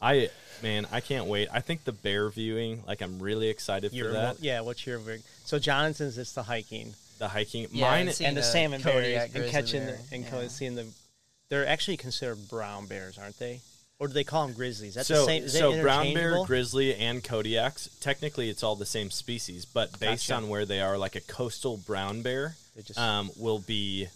[0.00, 0.30] I
[0.62, 1.48] man, I can't wait.
[1.52, 4.34] I think the bear viewing, like I'm really excited for that.
[4.34, 4.60] mo- yeah.
[4.60, 5.22] What's your big?
[5.44, 6.94] So Jonathan's it's the hiking.
[7.18, 8.06] The hiking, Yeah, mine.
[8.08, 10.30] and and the the salmon berries and catching the, and yeah.
[10.30, 10.86] co- seeing the.
[11.50, 13.60] They're actually considered brown bears, aren't they?
[14.00, 14.94] Or do they call them grizzlies?
[14.94, 15.48] That's so the same.
[15.48, 17.98] So brown bear, grizzly, and Kodiaks.
[18.00, 20.42] Technically, it's all the same species, but based Gotcha.
[20.42, 24.08] on where they are, like a coastal brown bear, just- um, will be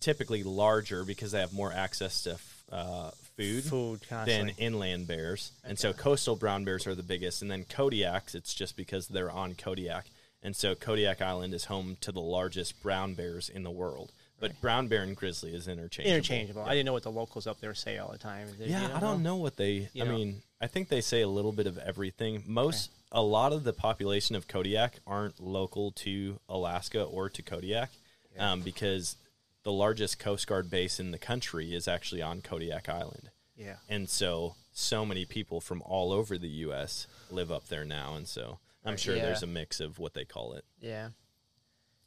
[0.00, 3.64] typically larger because they have more access to f- uh, food.
[3.64, 5.52] food than inland bears.
[5.64, 7.42] And so coastal brown bears are the biggest.
[7.42, 10.06] And then Kodiaks, it's just because they're on Kodiak.
[10.42, 14.10] And so Kodiak Island is home to the largest brown bears in the world.
[14.42, 16.16] But brown bear and grizzly is interchangeable.
[16.16, 16.62] interchangeable.
[16.62, 18.48] I didn't know what the locals up there say all the time.
[18.58, 19.88] Did Yeah, you I don't know what they.
[19.94, 20.14] You I know?
[20.16, 22.42] mean, I think they say a little bit of everything.
[22.46, 27.90] Most, a lot of the population of Kodiak aren't local to Alaska or to Kodiak,
[28.38, 29.16] um, because
[29.62, 33.30] the largest Coast Guard base in the country is actually on Kodiak Island.
[33.56, 33.76] Yeah.
[33.88, 37.06] and so so many people from all over the U.S.
[37.30, 39.22] live up there now, and so I'm sure Yeah.
[39.26, 40.64] there's a mix of what they call it.
[40.80, 41.10] Yeah.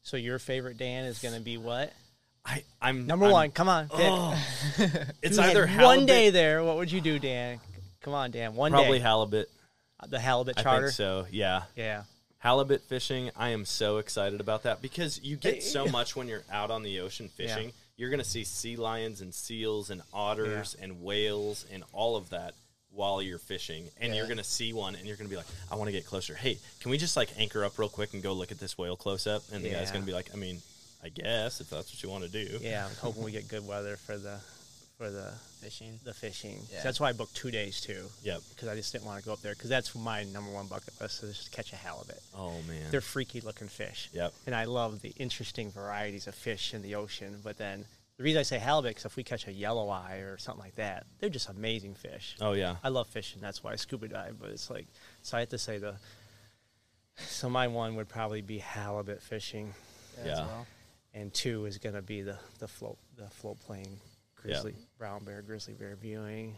[0.04, 1.94] So your favorite Dan is going to be what?
[2.46, 3.52] I I'm Number I'm- one.
[3.52, 3.90] Come on.
[3.90, 3.98] Pick.
[4.02, 4.38] Oh,
[5.22, 6.64] it's either one day there.
[6.64, 7.60] What would you do, Dan?
[8.02, 8.56] Come on, Dan.
[8.56, 9.04] One probably day.
[9.04, 9.50] halibut.
[10.00, 10.88] Uh, the halibut I charter.
[10.88, 11.26] think so.
[11.32, 12.04] Yeah, Yeah.
[12.40, 13.32] halibut fishing.
[13.36, 16.84] I am so excited about that because you get so much when you're out on
[16.84, 17.72] the ocean fishing.
[17.98, 22.54] You're gonna see sea lions and seals and otters and whales and all of that
[22.92, 25.88] while you're fishing, and you're gonna see one and you're gonna be like, I want
[25.88, 26.36] to get closer.
[26.36, 28.96] Hey, can we just like anchor up real quick and go look at this whale
[28.98, 29.44] close up?
[29.54, 30.62] And the guy's gonna be like, I mean,
[31.06, 32.58] I guess if that's what you want to do.
[32.62, 32.88] Yeah.
[32.88, 34.40] I'm hoping we get good weather for the
[34.98, 36.00] for the Fishing.
[36.06, 36.58] the fishing.
[36.72, 36.82] Yeah.
[36.84, 38.06] That's why I booked two days too.
[38.24, 38.40] Yep.
[38.50, 41.00] Because I just didn't want to go up there because that's my number one bucket
[41.02, 42.20] list is just catch a halibut.
[42.36, 42.90] Oh man.
[42.92, 44.10] They're freaky looking fish.
[44.14, 44.34] Yep.
[44.48, 47.40] And I love the interesting varieties of fish in the ocean.
[47.44, 47.86] But then
[48.18, 50.76] the reason I say halibut is if we catch a yellow eye or something like
[50.76, 52.36] that, they're just amazing fish.
[52.42, 52.78] Oh yeah.
[52.84, 53.42] I love fishing.
[53.42, 54.38] That's why I scuba dive.
[54.40, 54.88] But it's like,
[55.22, 55.96] so I have to say the.
[57.18, 59.74] So my one would probably be halibut fishing,
[60.20, 60.46] as Yeah.
[60.46, 60.68] well.
[61.16, 64.00] And two is gonna be the the float the float plane
[64.36, 66.56] grizzly brown bear grizzly bear viewing.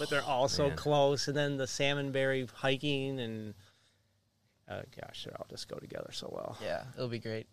[0.00, 0.76] But they're all so man.
[0.76, 3.54] close, and then the salmon berry hiking and.
[4.68, 6.58] Uh, gosh, they all just go together so well.
[6.62, 6.82] Yeah.
[6.94, 7.46] It'll be great.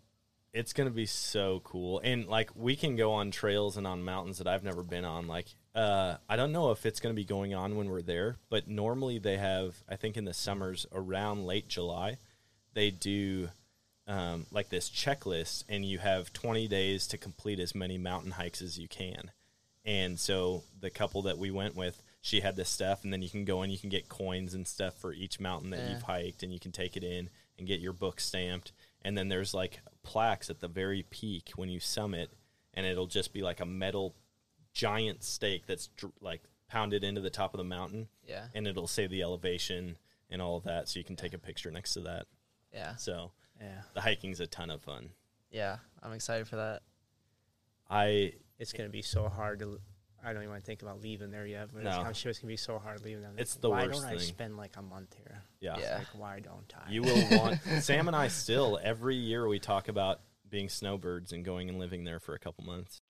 [0.52, 4.38] it's gonna be so cool and like we can go on trails and on mountains
[4.38, 7.54] that i've never been on like uh i don't know if it's gonna be going
[7.54, 11.68] on when we're there but normally they have i think in the summers around late
[11.68, 12.16] july
[12.74, 13.48] they do
[14.06, 18.62] um, like this checklist and you have 20 days to complete as many mountain hikes
[18.62, 19.30] as you can
[19.84, 23.28] and so the couple that we went with she had this stuff and then you
[23.30, 25.90] can go and you can get coins and stuff for each mountain that Yeah.
[25.92, 29.28] you've hiked and you can take it in and get your book stamped and then
[29.28, 32.30] there's like plaques at the very peak when you summit
[32.74, 34.14] and it'll just be like a metal
[34.72, 38.46] giant stake that's dr- like pounded into the top of the mountain Yeah.
[38.54, 39.96] and it'll say the elevation
[40.30, 42.26] and all of that so you can take a picture next to that
[42.72, 42.96] Yeah.
[42.96, 45.10] so Yeah, the hiking's a ton of fun
[45.50, 45.76] Yeah.
[46.02, 46.82] I'm excited for that.
[47.90, 49.80] i it's gonna be so hard to.
[50.24, 52.02] I don't even want to think about leaving there yet, but it's, No.
[52.02, 53.34] I'm sure it's gonna be so hard leaving them.
[53.38, 55.42] It's the why worst don't I spend like a month here?
[55.60, 55.76] yeah.
[55.78, 55.98] Yeah.
[55.98, 56.90] Like, why don't I?
[56.90, 61.44] You will want Sam and I still every year we talk about being snowbirds and
[61.44, 63.00] going and living there for a couple months.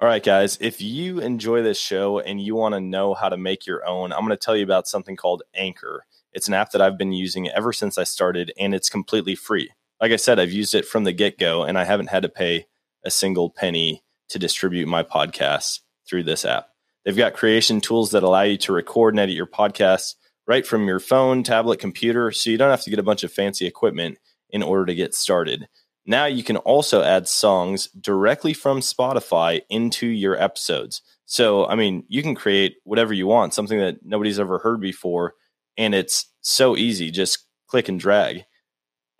[0.00, 3.36] All right, guys, if you enjoy this show and you want to know how to
[3.36, 6.06] make your own, I'm going to tell you about something called Anchor.
[6.32, 9.70] It's an app that I've been using ever since I started, and it's completely free.
[10.00, 12.30] Like I said, I've used it from the get go, and I haven't had to
[12.30, 12.64] pay
[13.04, 16.68] a single penny to distribute my podcasts through this app.
[17.04, 20.14] They've got creation tools that allow you to record and edit your podcasts
[20.46, 23.34] right from your phone, tablet, computer, so you don't have to get a bunch of
[23.34, 24.16] fancy equipment
[24.48, 25.68] in order to get started.
[26.10, 31.02] Now you can also add songs directly from Spotify into your episodes.
[31.24, 35.34] So, I mean, you can create whatever you want, something that nobody's ever heard before,
[35.78, 37.12] and it's so easy.
[37.12, 38.44] Just click and drag.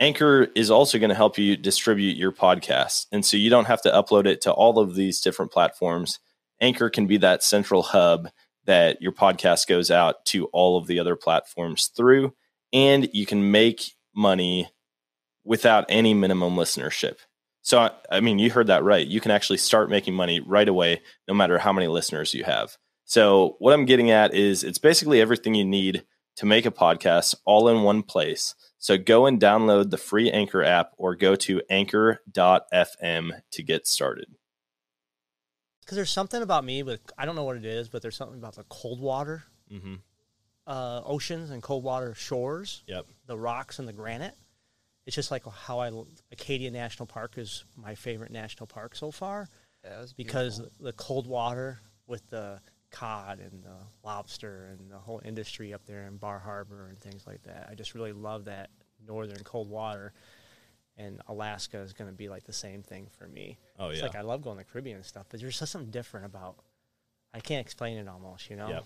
[0.00, 3.06] Anchor is also going to help you distribute your podcast.
[3.12, 6.18] And so you don't have to upload it to all of these different platforms.
[6.60, 8.30] Anchor can be that central hub
[8.64, 12.34] that your podcast goes out to all of the other platforms through,
[12.72, 14.68] and you can make money
[15.44, 17.16] without any minimum listenership.
[17.62, 19.06] So, I- mean, you heard that right.
[19.06, 22.76] You can actually start making money right away, no matter how many listeners you have.
[23.04, 26.04] So, what I'm getting at is it's basically everything you need
[26.36, 28.54] to make a podcast all in one place.
[28.78, 34.26] So, go and download the free Anchor app or go to anchor.fm to get started.
[35.80, 38.38] Because there's something about me with I don't know what it is, but there's something
[38.38, 39.94] about the cold water Mm-hmm.
[40.66, 43.06] uh, oceans and cold water shores, Yep.
[43.26, 44.34] the rocks and the granite.
[45.10, 45.90] It's just like how I
[46.30, 49.48] Acadia National Park is my favorite national park so far
[49.82, 50.84] Yeah, because beautiful.
[50.84, 52.60] the cold water with the
[52.92, 57.26] cod and the lobster and the whole industry up there in Bar Harbor and things
[57.26, 57.66] like that.
[57.68, 58.70] I just really love that
[59.04, 60.12] northern cold water.
[60.96, 63.58] And Alaska is going to be like the same thing for me.
[63.80, 64.06] Oh it's yeah.
[64.06, 66.54] like I love going to the Caribbean and stuff, but there's just something different about.
[67.34, 68.68] I can't explain it almost, you know.
[68.68, 68.84] Yep.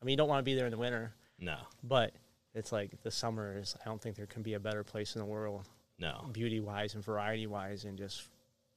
[0.00, 1.58] I mean, you don't want to be there in the winter, no.
[1.84, 2.14] but
[2.56, 3.76] it's like the summer is.
[3.80, 6.28] I don't think there can be a better place in the world, No.
[6.32, 8.22] beauty wise and variety wise, and just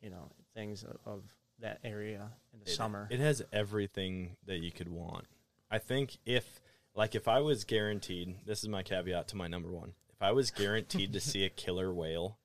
[0.02, 1.24] you know things of, of
[1.60, 3.08] that area in the It- summer.
[3.10, 5.26] It has everything that you could want.
[5.72, 6.62] I think if
[6.96, 9.94] like if I was guaranteed, this is my caveat to my number one.
[10.12, 12.38] If I was guaranteed to see a killer whale,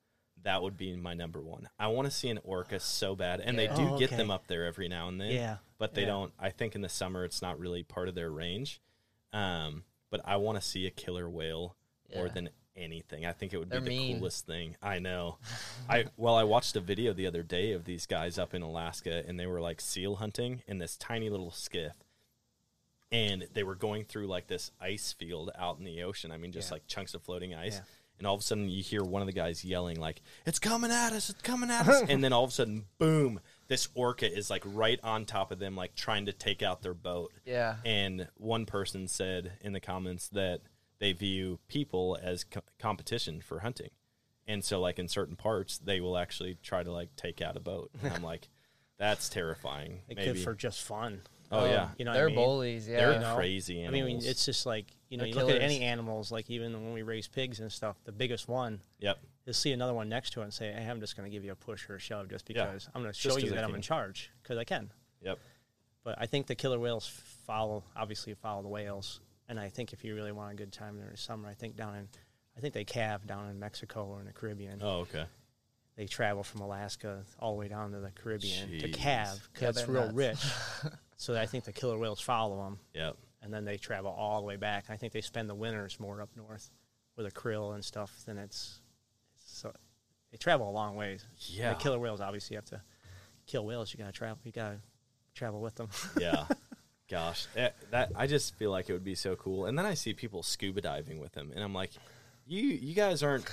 [0.42, 1.68] that would be my number one.
[1.78, 4.46] I want to see an orca so bad, and they do Oh, get them up
[4.46, 5.30] there every now and then.
[5.32, 6.08] yeah, but they yeah.
[6.08, 6.32] don't.
[6.38, 8.80] I think in the summer it's not really part of their range.
[9.32, 11.76] Um, but I want to see a killer whale
[12.14, 13.24] more than anything.
[13.26, 14.18] I think it would They're be the mean.
[14.18, 14.76] coolest thing.
[14.82, 15.38] I know.
[15.88, 19.22] I well, I watched a video the other day of these guys up in Alaska,
[19.26, 21.92] and they were like seal hunting in this tiny little skiff,
[23.12, 26.30] and they were going through like this ice field out in the ocean.
[26.32, 26.74] I mean, just Yeah.
[26.74, 27.76] like chunks of floating ice.
[27.76, 27.82] Yeah.
[28.18, 30.90] And all of a sudden, you hear one of the guys yelling like, "It's coming
[30.92, 31.30] at us!
[31.30, 33.40] It's coming at us!" and then all of a sudden, boom!
[33.68, 36.94] This orca is like right on top of them, like trying to take out their
[36.94, 37.32] boat.
[37.44, 37.76] Yeah.
[37.84, 40.60] And one person said in the comments that
[40.98, 43.90] they view people as co- competition for hunting.
[44.46, 47.60] And so, like in certain parts, they will actually try to like take out a
[47.60, 47.90] boat.
[48.02, 48.48] And I'm like,
[48.98, 50.00] that's terrifying.
[50.08, 50.32] They Maybe.
[50.32, 51.22] could for just fun.
[51.50, 52.36] oh yeah, oh, You know, what They're I mean?
[52.36, 52.86] bullies.
[52.88, 52.96] Yeah.
[52.98, 53.34] they're you know?
[53.36, 55.62] crazy I mean, it's just like you know, They're you look at killers.
[55.62, 59.18] any animals, like even when we raise pigs and stuff, the biggest one, yep.
[59.46, 61.44] You'll see another one next to it and say, "Hey, I'm just going to give
[61.44, 62.64] you a push or a shove just Yeah.
[62.66, 64.90] because I'm going to show you that I'm in charge because I can."
[65.22, 65.38] Yep.
[66.04, 67.06] But I think the killer whales
[67.46, 70.96] follow, obviously follow the whales, and I think if you really want a good time
[70.96, 72.08] during the summer, I think down in,
[72.56, 74.80] I think they calve down in Mexico or in the Caribbean.
[74.82, 75.24] Oh okay.
[75.96, 78.94] They travel from Alaska all the way down to the Caribbean to Jeez.
[78.94, 80.14] calve Yeah, because it's real nuts.
[80.82, 80.92] rich.
[81.16, 83.16] so I think the killer whales follow them, Yep.
[83.42, 84.86] and then they travel all the way back.
[84.90, 86.68] I think they spend the winters more up north
[87.16, 88.80] with a krill and stuff than it's.
[89.54, 89.72] So
[90.30, 91.24] they travel a long ways.
[91.46, 91.70] Yeah.
[91.74, 92.82] The killer whales obviously you have to
[93.46, 93.92] kill whales.
[93.92, 94.38] You gotta travel.
[94.44, 94.78] You gotta
[95.34, 95.88] travel with them.
[96.20, 96.46] yeah.
[97.10, 99.66] Gosh, that, that I just feel like it would be so cool.
[99.66, 101.90] And then I see people scuba diving with them, and I'm like,
[102.46, 103.44] you you guys aren't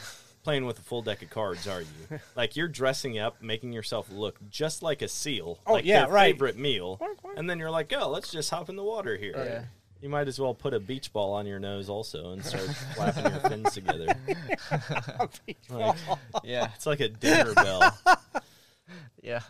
[0.43, 2.19] playing with a full deck of cards, are you?
[2.35, 6.13] Like you're dressing up, making yourself look just like a seal, Oh, like yeah, their
[6.13, 6.33] right.
[6.33, 6.99] favorite meal,
[7.35, 9.33] and then you're like, oh, let's just hop in the water here.
[9.35, 9.63] Yeah.
[10.01, 12.63] You might as well put a beach ball on your nose also and start
[12.95, 14.07] flapping your fins together.
[15.69, 15.97] Like,
[16.43, 16.69] Yeah.
[16.75, 17.97] it's like a dinner bell.
[19.23, 19.41] Yeah.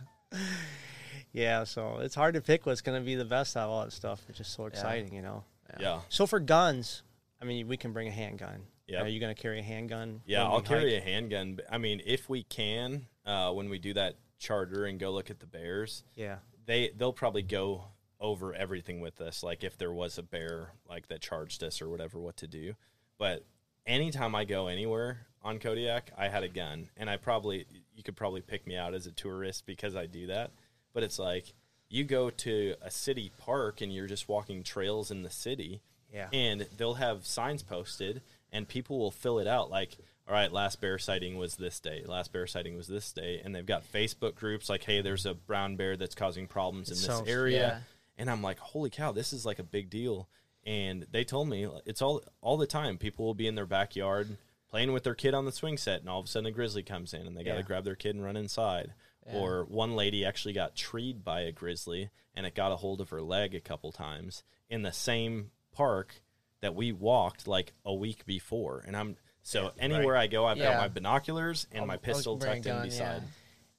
[1.33, 3.91] yeah, so it's hard to pick what's gonna be the best out of all that
[3.93, 4.21] stuff.
[4.27, 5.43] It's just so exciting, you know.
[5.79, 7.03] Yeah, So for guns,
[7.41, 8.63] I mean, we can bring a handgun.
[8.87, 9.03] Yep.
[9.03, 10.21] Are you gonna carry a handgun?
[10.25, 11.03] Yeah, I'll carry hike?
[11.03, 11.59] a handgun.
[11.71, 15.39] I mean, if we can, uh, when we do that charter and go look at
[15.39, 16.39] the bears, Yeah.
[16.65, 17.85] they they'll probably go
[18.21, 19.43] over everything with us.
[19.43, 22.75] Like if there was a bear like that charged us or whatever, what to do.
[23.17, 23.43] But
[23.85, 28.15] anytime I go anywhere on Kodiak, I had a gun, and I probably you could
[28.15, 30.51] probably pick me out as a tourist because I do that.
[30.93, 31.53] But it's like
[31.89, 35.81] you go to a city park and you're just walking trails in the city
[36.13, 36.27] Yeah.
[36.31, 38.21] and they'll have signs posted
[38.53, 42.03] and people will fill it out like all right, last bear sighting was this day.
[42.05, 45.33] Last bear sighting was this day, and they've got Facebook groups like, hey, there's a
[45.33, 47.79] brown bear that's causing problems in this so- area, yeah.
[48.21, 50.29] And I'm like, holy cow, this is like a big deal.
[50.63, 52.97] And they told me it's all all the time.
[52.99, 54.37] People will be in their backyard
[54.69, 56.83] playing with their kid on the swing set, and all of a sudden a grizzly
[56.83, 57.63] comes in, and they got to Yeah.
[57.63, 58.93] grab their kid and run inside.
[59.27, 59.37] Yeah.
[59.39, 63.09] Or one lady actually got treed by a grizzly, and it got a hold of
[63.09, 66.21] her leg a couple times in the same park
[66.61, 68.83] that we walked like a week before.
[68.85, 72.37] And I'm so anywhere I go, I've got my binoculars and I'll- my oh, pistol
[72.37, 73.21] bring a tucked in beside.
[73.23, 73.27] yeah.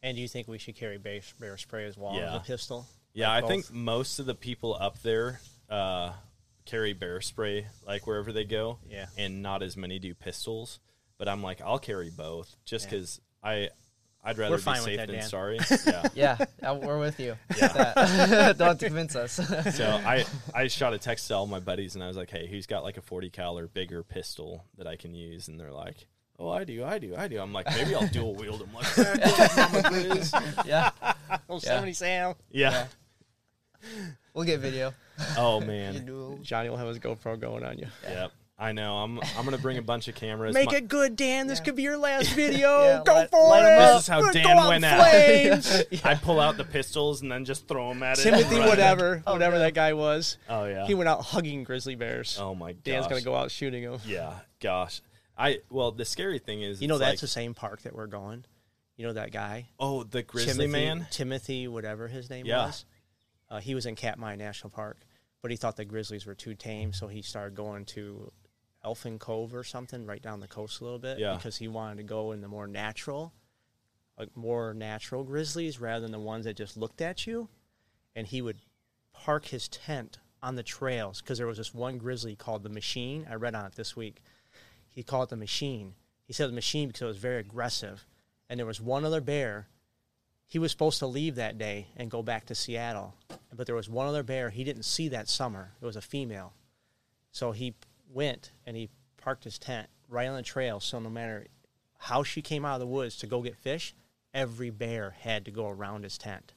[0.02, 2.34] And do you think we should carry bear, bear spray as well Yeah.
[2.34, 2.86] as a pistol?
[3.14, 6.12] Yeah, Like I think most of the people up there uh,
[6.64, 8.78] carry bear spray like wherever they go.
[8.88, 9.06] Yeah.
[9.18, 10.78] and not as many do pistols.
[11.18, 12.90] But I'm like, I'll carry both just Yeah.
[12.90, 13.68] because I
[14.24, 15.28] I'd rather We're be fine with safe that, than Dan.
[15.28, 15.58] sorry.
[16.14, 16.38] Yeah.
[16.62, 17.36] Yeah, we're with you.
[17.56, 18.52] Yeah.
[18.56, 19.32] Don't have to convince us.
[19.76, 22.46] So I I shot a text to all my buddies and I was like, hey,
[22.46, 25.48] who's got like a 40 cal or bigger pistol that I can use?
[25.48, 26.06] And they're like.
[26.38, 27.38] Oh, I do, I do, I do.
[27.40, 28.70] I'm like, maybe I'll dual wield them.
[28.74, 30.90] Like, "Yeah, go ahead, Mama Grizz." yeah,
[31.48, 32.34] Oh, Yosemite Sam.
[32.50, 32.86] yeah.
[34.34, 34.92] we'll get video.
[35.36, 36.38] Oh man.
[36.42, 37.86] Johnny will have his GoPro going on you.
[38.04, 38.32] Yep.
[38.58, 38.98] I know.
[38.98, 40.54] I'm I'm gonna bring a bunch of cameras.
[40.54, 41.48] Make My- it good, Dan.
[41.48, 42.82] This could be your last video.
[42.84, 43.92] Yeah, Go light- for light 'em it.
[43.94, 45.08] This is how Go Dan went out.
[45.10, 45.82] flames.
[46.04, 48.22] I pull out the pistols and then just throw them at it.
[48.22, 48.68] Timothy, Right.
[48.68, 50.36] whatever, oh, whatever that guy was.
[50.48, 50.86] Oh yeah.
[50.86, 52.38] He went out hugging grizzly bears.
[52.40, 52.84] oh my god.
[52.84, 54.00] Dan's gonna go out shooting them.
[54.06, 54.34] Yeah.
[54.60, 55.00] Gosh.
[55.36, 58.06] I well the scary thing is You know that's like, the same park that we're
[58.06, 58.44] going.
[58.96, 61.06] You know that guy, oh the grizzly Timothy, man.
[61.10, 62.66] Timothy, whatever his name Yeah.
[62.66, 62.84] was.
[63.52, 64.96] Uh, he was in Katmai National Park,
[65.42, 68.32] but he thought the grizzlies were too tame, so he started going to
[68.82, 71.34] Elfin Cove or something, right down the coast a little bit, Yeah.
[71.36, 73.34] because he wanted to go in the more natural,
[74.18, 77.50] like more natural grizzlies rather than the ones that just looked at you.
[78.16, 78.58] And he would
[79.12, 83.26] park his tent on the trails because there was this one grizzly called the Machine.
[83.30, 84.22] I read on it this week.
[84.88, 85.94] He called it the Machine.
[86.24, 88.06] He said the Machine because it was very aggressive.
[88.48, 89.68] And there was one other bear.
[90.46, 93.14] He was supposed to leave that day and go back to Seattle,
[93.54, 95.72] but there was one other bear he didn't see that summer.
[95.80, 96.52] It was a female.
[97.30, 97.74] So he
[98.12, 100.80] went and he parked his tent right on the trail.
[100.80, 101.46] So no matter
[101.98, 103.94] how she came out of the woods to go get fish,
[104.34, 106.52] every bear had to go around his tent.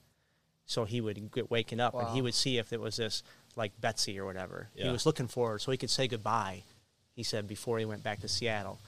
[0.66, 3.24] So he would get waking up and he would see if it was this
[3.56, 4.70] like Betsy or whatever.
[4.76, 6.64] He was looking for her so he could say goodbye.
[7.16, 8.80] He said before he went back to Seattle.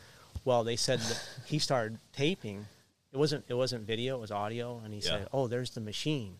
[0.43, 2.65] Well, they said that he started taping.
[3.13, 5.09] It wasn't it wasn't video, it was audio, and he Yeah.
[5.09, 6.39] said, "Oh, there's the machine."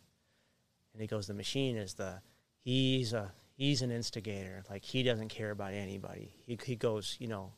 [0.98, 2.22] And he goes, "The machine is the
[2.58, 4.64] he's a he's an instigator.
[4.68, 6.32] Like he doesn't care about anybody.
[6.48, 7.54] He he goes, you know,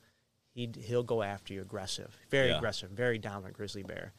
[0.54, 2.58] he he'll go after you aggressive, very Yeah.
[2.58, 4.12] aggressive, very dominant grizzly bear."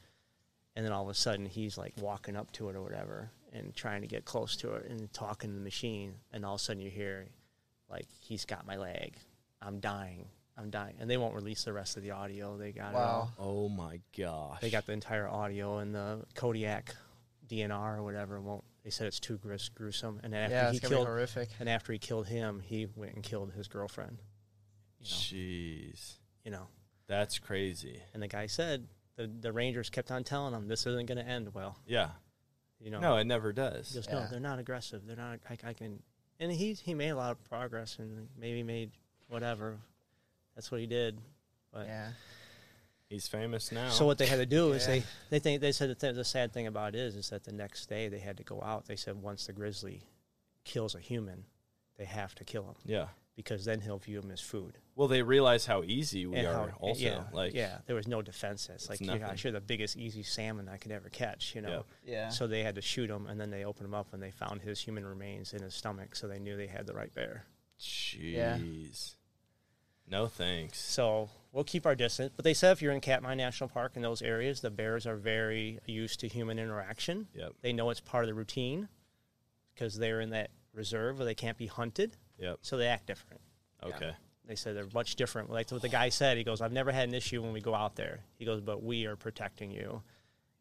[0.74, 3.74] And then all of a sudden, he's like walking up to it or whatever, and
[3.74, 6.14] trying to get close to it and talking to the machine.
[6.32, 7.28] And all of a sudden, you hear,
[7.90, 9.18] like, "He's got my leg.
[9.60, 10.30] I'm dying.
[10.56, 12.56] I'm dying." And they won't release the rest of the audio.
[12.56, 13.02] They got it all.
[13.02, 13.30] Wow.
[13.38, 14.60] Oh my gosh.
[14.62, 16.94] They got the entire audio and the Kodiak
[17.50, 18.40] DNR or whatever.
[18.40, 20.20] Won't they said it's too gris- gruesome?
[20.22, 21.48] And then after Yeah, he it's gonna be killed, horrific.
[21.58, 24.18] and after he killed him, he went and killed his girlfriend.
[24.98, 26.14] You know, Jeez.
[26.44, 26.68] you know.
[27.06, 28.00] That's crazy.
[28.14, 28.86] And the guy said
[29.16, 31.78] the the Rangers kept on telling him this isn't going to end well.
[31.86, 32.10] Yeah.
[32.78, 33.00] You know.
[33.00, 33.92] No, it never He does.
[33.92, 35.04] goes, no, they're not aggressive.
[35.06, 35.40] They're not.
[35.50, 36.02] I, I can.
[36.38, 38.92] And he he made a lot of progress and maybe made
[39.28, 39.78] whatever.
[40.54, 41.18] That's what he did.
[41.72, 42.10] But Yeah.
[43.10, 43.88] He's famous now.
[43.90, 44.94] So what they had to do is Yeah.
[44.94, 47.42] they they think they said that the, the sad thing about it is is that
[47.44, 48.86] the next day they had to go out.
[48.86, 50.04] They said once the grizzly
[50.64, 51.44] kills a human,
[51.98, 53.08] they have to kill him yeah.
[53.34, 54.78] because then he'll view him as food.
[54.94, 56.68] Well, they realize how easy we And are.
[56.68, 58.68] how- also, yeah, like yeah, there was no defense.
[58.72, 59.22] It's like, nothing.
[59.22, 61.54] yeah, you're the biggest easy salmon I could ever catch.
[61.56, 61.84] You know.
[62.04, 62.28] Yeah.
[62.28, 64.62] So they had to shoot him, and then they opened him up, and they found
[64.62, 66.14] his human remains in his stomach.
[66.14, 67.44] So they knew they had the right bear.
[67.80, 69.14] Jeez.
[70.06, 70.78] No thanks.
[70.78, 72.32] So we'll keep our distance.
[72.34, 75.16] But they said if you're in Katmai National Park in those areas, the bears are
[75.16, 77.28] very used to human interaction.
[77.34, 77.52] Yep.
[77.62, 78.88] They know it's part of the routine
[79.74, 82.16] because they're in that reserve where they can't be hunted.
[82.38, 82.58] Yep.
[82.62, 83.40] So they act different.
[83.82, 84.12] Okay.
[84.46, 85.50] They said they're much different.
[85.50, 87.74] Like what the guy said, he goes, I've never had an issue when we go
[87.74, 88.20] out there.
[88.38, 90.02] He goes, but we are protecting you.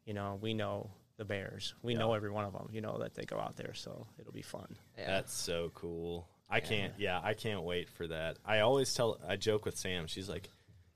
[0.04, 1.74] You know, we know the bears.
[1.82, 1.98] We Yeah.
[2.00, 2.68] know every one of them.
[2.72, 4.76] You know that they go out there, so it'll be fun.
[4.96, 5.06] yeah.
[5.06, 6.26] That's so cool.
[6.48, 6.92] I can't.
[6.98, 8.38] Yeah, I can't wait for that.
[8.44, 9.20] I always tell.
[9.28, 10.06] I joke with Sam.
[10.08, 10.48] She's like,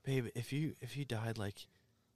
[0.05, 1.66] "Babe, if you if you died, like,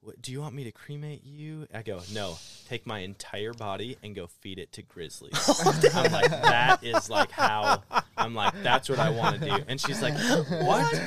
[0.01, 2.37] what, do you want me to cremate you?" I go, "No.
[2.69, 5.33] Take my entire body and go feed it to grizzlies."
[5.65, 7.83] Oh, I'm like, that is like how.
[8.17, 9.65] I'm like, that's what I want to do.
[9.69, 10.93] And she's like, "What?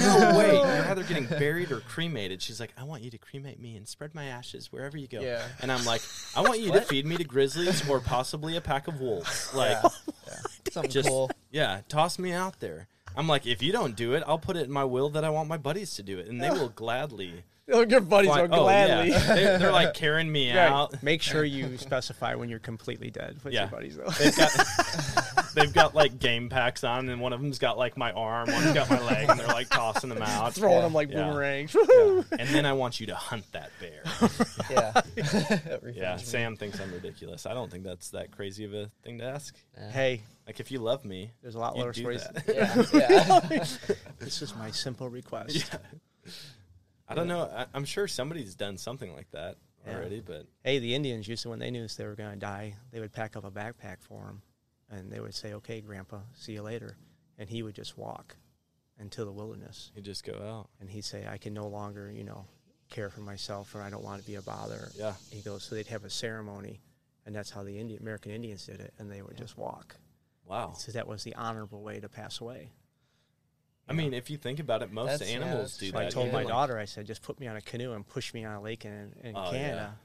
[0.00, 0.54] No way.
[0.54, 3.88] You're either getting buried or cremated." She's like, "I want you to cremate me and
[3.88, 5.42] spread my ashes wherever you go." Yeah.
[5.60, 6.02] And I'm like,
[6.36, 9.78] "I want you to feed me to grizzlies or possibly a pack of wolves." Like.
[9.82, 9.88] Yeah.
[10.28, 10.34] yeah.
[10.72, 11.30] Something Just cool.
[11.50, 12.88] yeah, toss me out there.
[13.16, 15.30] I'm like, if you don't do it, I'll put it in my will that I
[15.30, 18.54] want my buddies to do it, and they will gladly oh, Your buddies Fly- will
[18.54, 19.10] oh, gladly.
[19.10, 19.34] yeah.
[19.34, 20.58] They're, they're like carrying me Right.
[20.68, 21.02] out.
[21.02, 23.62] Make sure you specify when you're completely dead with Yeah.
[23.62, 24.08] your buddies, though.
[24.10, 24.50] They've got
[25.56, 28.72] they've got like game packs on, and one of them's got like my arm, one's
[28.72, 30.54] got my leg, and they're like tossing them out.
[30.54, 31.24] Throwing them like Yeah.
[31.28, 31.74] boomerangs.
[31.74, 32.22] Yeah.
[32.38, 34.02] And then I want you to hunt that bear.
[34.70, 35.00] Yeah.
[35.16, 36.24] Yeah, Revenge.
[36.24, 37.46] Sam thinks I'm ridiculous.
[37.46, 39.54] I don't think that's that crazy of a thing to ask.
[39.90, 42.26] Hey, Like if you love me, there's a lot you'd worse do ways.
[42.48, 42.82] Yeah.
[42.92, 43.64] yeah.
[44.18, 45.70] This is my simple request.
[47.08, 47.42] I don't know.
[47.42, 49.94] I, I'm sure somebody's done something like that Yeah.
[49.96, 52.74] already, but Hey, the Indians used to, when they knew they were going to die,
[52.90, 54.42] they would pack up a backpack for him,
[54.90, 56.96] and they would say, "Okay, Grandpa, see you later,"
[57.38, 58.36] and he would just walk
[58.98, 60.70] into the wilderness, He'd just go out.
[60.80, 62.46] and he'd say, "I can no longer, you know,
[62.88, 65.14] care for myself, or I don't want to be a bother." Yeah.
[65.30, 66.80] He goes, so they'd have a ceremony,
[67.26, 69.96] and that's how the Indian American Indians did it, and they would just walk.
[70.46, 70.72] Wow.
[70.74, 72.70] So that was the honorable way to pass away.
[73.88, 76.06] I mean, if you think about it, most That's- animals that's do So that.
[76.06, 78.32] I told my like- daughter, I said, just put me on a canoe and push
[78.34, 79.98] me on a lake in, in Oh, Canada,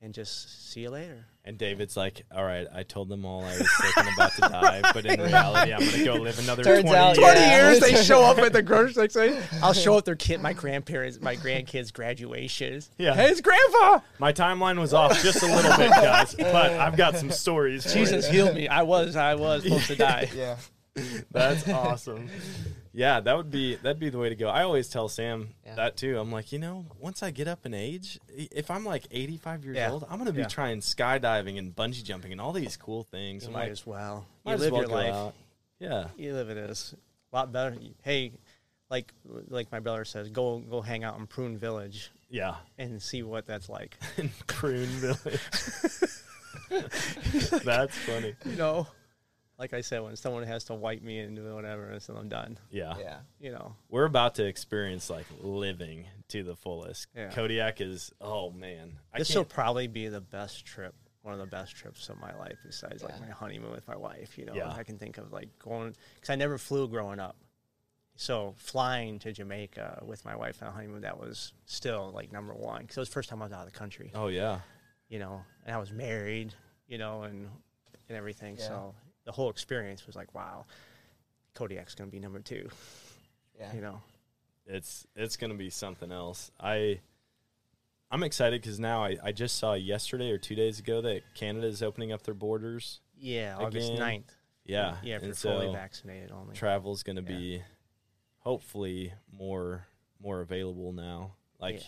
[0.00, 1.26] and just see you later.
[1.48, 4.40] And David's like, "All right, I told them all I was sick and about to
[4.40, 7.56] die, but in reality, I'm gonna go live another Turns 20 out, years." 20 Yeah.
[7.68, 9.30] years they show up at the grocery store.
[9.62, 12.90] I'll show up their kid, my grandparents, my grandkids' graduations.
[12.98, 13.14] Yeah.
[13.14, 14.00] Hey, it's grandpa.
[14.18, 17.92] My timeline was off just a little bit, guys, but I've got some stories.
[17.92, 18.42] Jesus you.
[18.42, 18.66] healed me.
[18.66, 20.28] I was, I was supposed to die.
[20.34, 20.56] Yeah.
[21.30, 22.28] That's awesome.
[22.92, 24.48] Yeah, that would be that'd be the way to go.
[24.48, 25.74] I always tell Sam Yeah.
[25.74, 26.18] that too.
[26.18, 29.76] I'm like, you know, once I get up in age, if I'm like 85 years
[29.76, 29.90] Yeah.
[29.92, 30.46] old, I'm gonna be Yeah.
[30.48, 33.42] trying skydiving and bungee jumping and all these cool things.
[33.42, 34.26] You I'm might like, as well.
[34.44, 35.14] might you as live well your life.
[35.14, 35.34] out.
[35.78, 36.94] Yeah, You live it is
[37.32, 37.76] a lot better.
[38.02, 38.32] Hey,
[38.88, 39.12] like
[39.48, 42.54] like my brother says, go go hang out in Prune Village yeah.
[42.78, 43.98] and see what that's like.
[44.16, 45.40] In Prune Village.
[47.64, 48.34] That's funny.
[48.44, 48.86] You know,
[49.58, 52.28] like I said, when someone has to wipe me and do whatever, and so I'm
[52.28, 52.58] done.
[52.70, 52.94] Yeah.
[52.98, 53.18] Yeah.
[53.40, 57.06] You know, We're about to experience like living to the fullest.
[57.14, 57.30] Yeah.
[57.30, 58.92] Kodiak is oh man.
[59.14, 60.94] I this will can't, probably be the best trip.
[61.22, 64.38] One of the best trips of my life, besides like my honeymoon with my wife.
[64.38, 64.70] You know, Yeah.
[64.72, 67.36] I can think of like going because I never flew growing up.
[68.18, 72.54] So flying to Jamaica with my wife on a honeymoon, that was still like number
[72.54, 74.10] one because it was the first time I was out of the country.
[74.14, 74.60] Oh yeah.
[75.08, 76.54] You know, and I was married.
[76.88, 77.48] You know, and
[78.08, 78.56] and everything.
[78.58, 78.68] Yeah.
[78.68, 78.94] So
[79.26, 80.64] the whole experience was like, wow,
[81.54, 82.68] Kodiak's gonna be number two.
[83.58, 83.74] Yeah.
[83.74, 84.00] You know,
[84.66, 86.50] it's it's gonna be something else.
[86.58, 87.00] I
[88.10, 91.66] I'm excited because now I, I just saw yesterday or two days ago that Canada
[91.66, 93.00] is opening up their borders.
[93.18, 94.30] yeah, August Again, 9th.
[94.64, 96.54] Yeah, yeah, for and fully so vaccinated only.
[96.54, 97.26] travel's gonna Yeah.
[97.36, 97.62] be
[98.38, 99.86] hopefully more
[100.20, 101.34] more available now.
[101.58, 101.86] Like Yeah.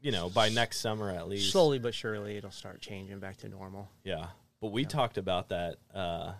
[0.00, 1.50] you know by next summer at least.
[1.52, 3.88] Slowly but surely, it'll start changing back to normal.
[4.04, 4.28] Yeah,
[4.60, 4.88] but we Yeah.
[4.88, 6.34] talked about that uh,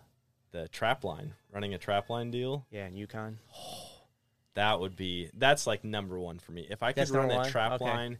[0.52, 2.64] the trap line running a trap line deal.
[2.70, 3.38] Yeah, in Yukon.
[4.54, 6.66] That would be that's like number one for me.
[6.68, 7.48] If I could That's run a one?
[7.50, 7.84] trap Okay.
[7.86, 8.18] line,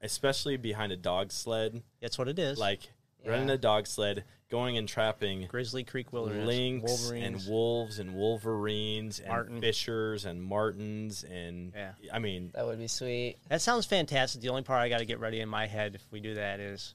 [0.00, 2.58] especially behind a dog sled, That's what it is.
[2.58, 2.88] like
[3.22, 3.32] Yeah.
[3.32, 7.44] running a dog sled, going and trapping Grizzly Creek Wilderness, lynx Wolverines.
[7.44, 9.60] and wolves and wolverines and Marten.
[9.60, 11.92] fishers and martens and Yeah.
[12.10, 13.36] I mean That would be sweet.
[13.50, 14.40] that sounds fantastic.
[14.40, 16.60] The only part I got to get ready in my head if we do that
[16.60, 16.94] is,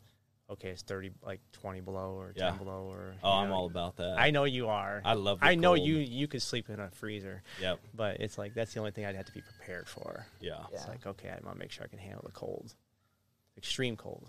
[0.50, 2.50] okay, it's thirty, like twenty below or Yeah.
[2.50, 3.14] ten below or.
[3.24, 4.16] oh you I'm know, all about that.
[4.20, 5.02] I know you are.
[5.06, 5.88] I love the I know cold.
[5.88, 5.98] you.
[5.98, 7.80] You could sleep in a freezer, Yep.
[7.94, 10.26] but it's like that's the only thing I'd have to be prepared for.
[10.42, 10.58] Yeah.
[10.72, 10.78] Yeah.
[10.78, 12.74] It's like okay, I want to make sure I can handle the cold,
[13.58, 14.28] extreme cold.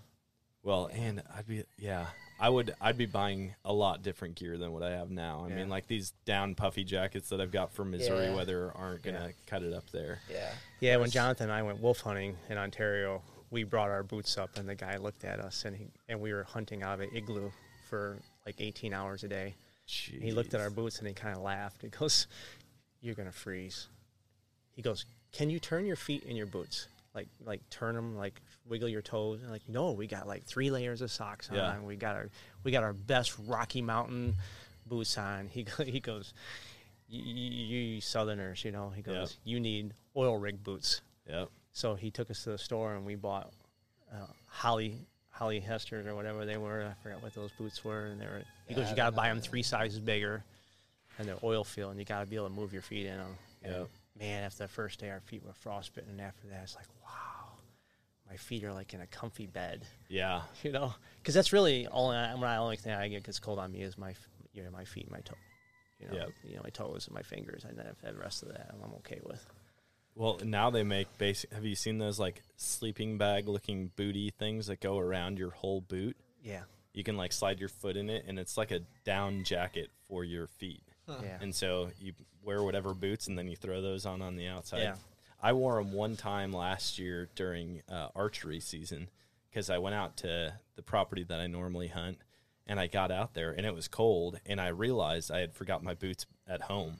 [0.63, 2.07] Well, and I'd be yeah,
[2.39, 5.45] I would I'd be buying a lot different gear than what I have now.
[5.47, 5.57] I Yeah.
[5.57, 8.35] mean, like these down puffy jackets that I've got from Missouri Yeah.
[8.35, 10.21] weather aren't gonna cut it up there.
[10.31, 10.53] Yeah.
[10.81, 14.57] Yeah, when Jonathan and I went wolf hunting in Ontario, we brought our boots up,
[14.57, 17.11] and the guy looked at us, and he and we were hunting out of an
[17.15, 17.51] igloo
[17.89, 19.55] for like 18 hours a day.
[20.21, 21.83] He looked at our boots and he kind of laughed.
[21.83, 22.29] He goes,
[23.01, 23.89] "You're gonna freeze."
[24.71, 26.87] He goes, "Can you turn your feet in your boots?
[27.13, 30.71] Like, like turn them, like wiggle your toes?" And like, no, we got like three
[30.71, 31.57] layers of socks on.
[31.57, 31.81] Yeah.
[31.81, 32.31] We got our,
[32.63, 34.37] we got our best Rocky Mountain
[34.87, 35.49] boots on.
[35.53, 36.35] He he goes,
[37.09, 41.51] "You, Southerners, you know." He goes, "You need oil rig boots." Yep.
[41.73, 43.53] So he took us to the store and we bought
[44.13, 44.99] uh, Holly
[45.31, 46.85] Holly Hester's or whatever they were.
[46.91, 48.07] I forgot what those boots were.
[48.07, 48.43] And they were.
[48.67, 50.43] He Yeah, goes, I you got to buy them three sizes bigger,
[51.19, 53.17] and they're oil filled, and you got to be able to move your feet in
[53.17, 53.37] them.
[53.65, 53.89] Yep.
[54.19, 57.53] Man, after the first day, our feet were frostbitten, and after that, it's like, wow,
[58.29, 59.87] my feet are like in a comfy bed.
[60.09, 60.43] Yeah.
[60.63, 63.81] You know, because that's really only my only thing I get gets cold on me
[63.83, 64.15] is my
[64.53, 65.37] you know my feet, my toe.
[66.01, 66.29] You know, Yep.
[66.45, 69.21] you know my toes and my fingers, and then the rest of that I'm okay
[69.25, 69.47] with.
[70.21, 71.51] Well, now they make basic.
[71.51, 75.81] Have you seen those like sleeping bag looking booty things that go around your whole
[75.81, 76.15] boot?
[76.45, 79.89] Yeah, You can like slide your foot in it, and it's like a down jacket
[80.09, 80.83] for your feet.
[81.09, 81.39] yeah.
[81.41, 82.13] And so you
[82.43, 84.83] wear whatever boots, and then you throw those on on the outside.
[84.83, 84.97] Yeah.
[85.43, 89.09] I wore them one time last year during uh, archery season
[89.49, 92.19] because I went out to the property that I normally hunt,
[92.67, 95.83] and I got out there and it was cold, and I realized I had forgot
[95.83, 96.99] my boots at home,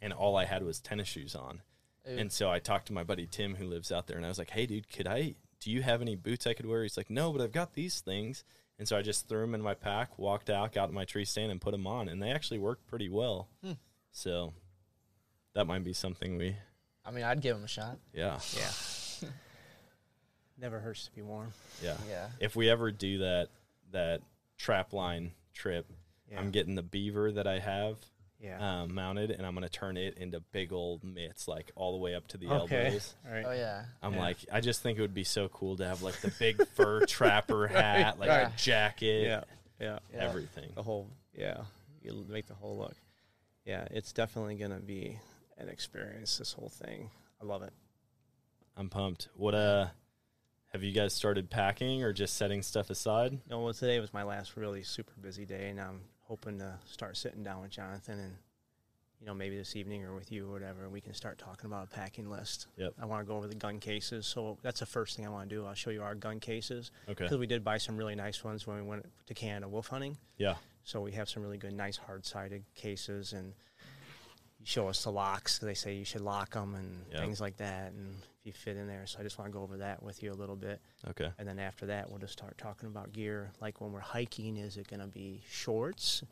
[0.00, 1.60] and all I had was tennis shoes on.
[2.08, 2.16] Ooh.
[2.16, 4.38] And so I talked to my buddy Tim who lives out there, and I was
[4.38, 5.34] like, "Hey, dude, could I?
[5.60, 8.00] Do you have any boots I could wear?" He's like, "No, but I've got these
[8.00, 8.44] things."
[8.78, 11.24] And so I just threw them in my pack, walked out, got in my tree
[11.24, 13.48] stand, and put them on, and they actually worked pretty well.
[13.62, 13.72] Hmm.
[14.10, 14.52] So
[15.54, 16.56] that might be something we,
[17.04, 17.98] I mean, I'd give them a shot.
[18.12, 19.28] yeah, Yeah.
[20.58, 21.52] Never hurts to be warm.
[21.82, 21.96] yeah.
[22.08, 22.28] Yeah.
[22.40, 23.48] If we ever do that
[23.92, 24.22] that
[24.58, 25.86] trap line trip,
[26.30, 26.40] Yeah.
[26.40, 27.98] I'm getting the beaver that I have
[28.42, 28.82] yeah.
[28.82, 32.14] um, mounted, and I'm gonna turn it into big old mitts, like all the way
[32.14, 32.86] up to the okay.
[32.86, 33.14] elbows.
[33.26, 33.44] All right.
[33.46, 33.84] Oh yeah.
[34.02, 34.20] I'm Yeah.
[34.20, 37.06] like, I just think it would be so cool to have like the big fur
[37.06, 38.48] trapper hat, like right.
[38.48, 39.44] a jacket, Yeah.
[39.80, 39.98] Yeah.
[40.12, 40.18] Yeah.
[40.24, 40.70] everything.
[40.74, 41.08] The whole.
[41.34, 41.62] Yeah.
[42.02, 42.96] You make the whole look.
[43.64, 43.86] Yeah.
[43.90, 45.18] It's definitely gonna be
[45.58, 46.38] an experience.
[46.38, 47.10] This whole thing.
[47.40, 47.72] I love it.
[48.76, 49.28] I'm pumped.
[49.36, 49.86] What uh,
[50.72, 53.38] have you guys started packing or just setting stuff aside?
[53.48, 56.00] No, well, today was my last really super busy day, and I'm
[56.32, 58.32] hoping to start sitting down with Jonathan and,
[59.20, 61.84] you know, maybe this evening or with you or whatever, we can start talking about
[61.84, 62.68] a packing list.
[62.78, 62.94] Yep.
[63.02, 65.50] I want to go over the gun cases, so that's the first thing I want
[65.50, 65.66] to do.
[65.66, 67.24] I'll show you our gun cases Okay.
[67.24, 70.16] because we did buy some really nice ones when we went to Canada wolf hunting.
[70.38, 70.54] Yeah.
[70.84, 73.48] So we have some really good, nice hard-sided cases, and
[74.58, 75.58] you show us the locks.
[75.58, 77.20] They say you should lock them and Yep.
[77.20, 79.06] things like that, and if you fit in there.
[79.06, 80.80] So I just want to go over that with you a little bit.
[81.08, 81.30] Okay.
[81.38, 83.52] And then after that, we'll just start talking about gear.
[83.60, 86.24] Like when we're hiking, is it going to be shorts?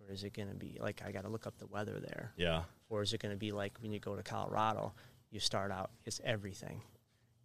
[0.00, 2.32] Or is it going to be like, I got to look up the weather there?
[2.36, 2.62] Yeah.
[2.88, 4.92] Or is it going to be like when you go to Colorado,
[5.30, 6.82] you start out, it's everything.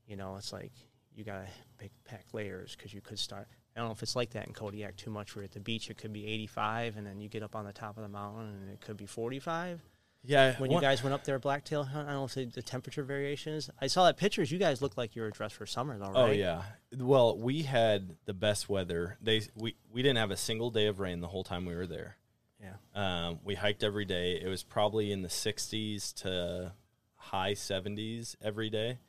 [0.07, 0.71] You know, it's like
[1.13, 1.47] you got to
[1.77, 3.47] pick, pack layers because you could start.
[3.75, 5.35] I don't know if it's like that in Kodiak too much.
[5.35, 7.71] Where at the beach, it could be 85, and then you get up on the
[7.71, 9.79] top of the mountain, and it could be 45.
[10.27, 10.55] Yeah.
[10.59, 13.53] When you guys went up there blacktail hunt, I don't know if the, temperature variation
[13.53, 13.69] is.
[13.81, 14.51] I saw that pictures.
[14.51, 16.15] You guys looked like you were dressed for summer, though, right?
[16.15, 16.63] Oh yeah.
[16.97, 19.17] Well, we had the best weather.
[19.21, 21.87] They we we didn't have a single day of rain the whole time we were
[21.87, 22.17] there.
[22.61, 23.27] Yeah.
[23.27, 24.39] Um, we hiked every day.
[24.41, 26.73] It was probably in the 60s to
[27.15, 28.99] high 70s every day.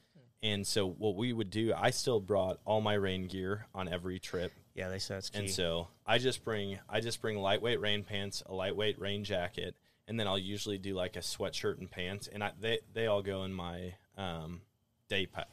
[0.43, 4.21] And so what we would do, I still brought all my rain gear on every
[4.21, 4.53] trip.
[4.75, 5.39] Yeah, they said it's key.
[5.41, 9.75] And so I just bring I just bring lightweight rain pants, a lightweight rain jacket,
[10.09, 13.23] and then I'll usually do like a sweatshirt and pants, and I, they they all
[13.23, 14.63] go in my um,
[15.09, 15.49] day pack,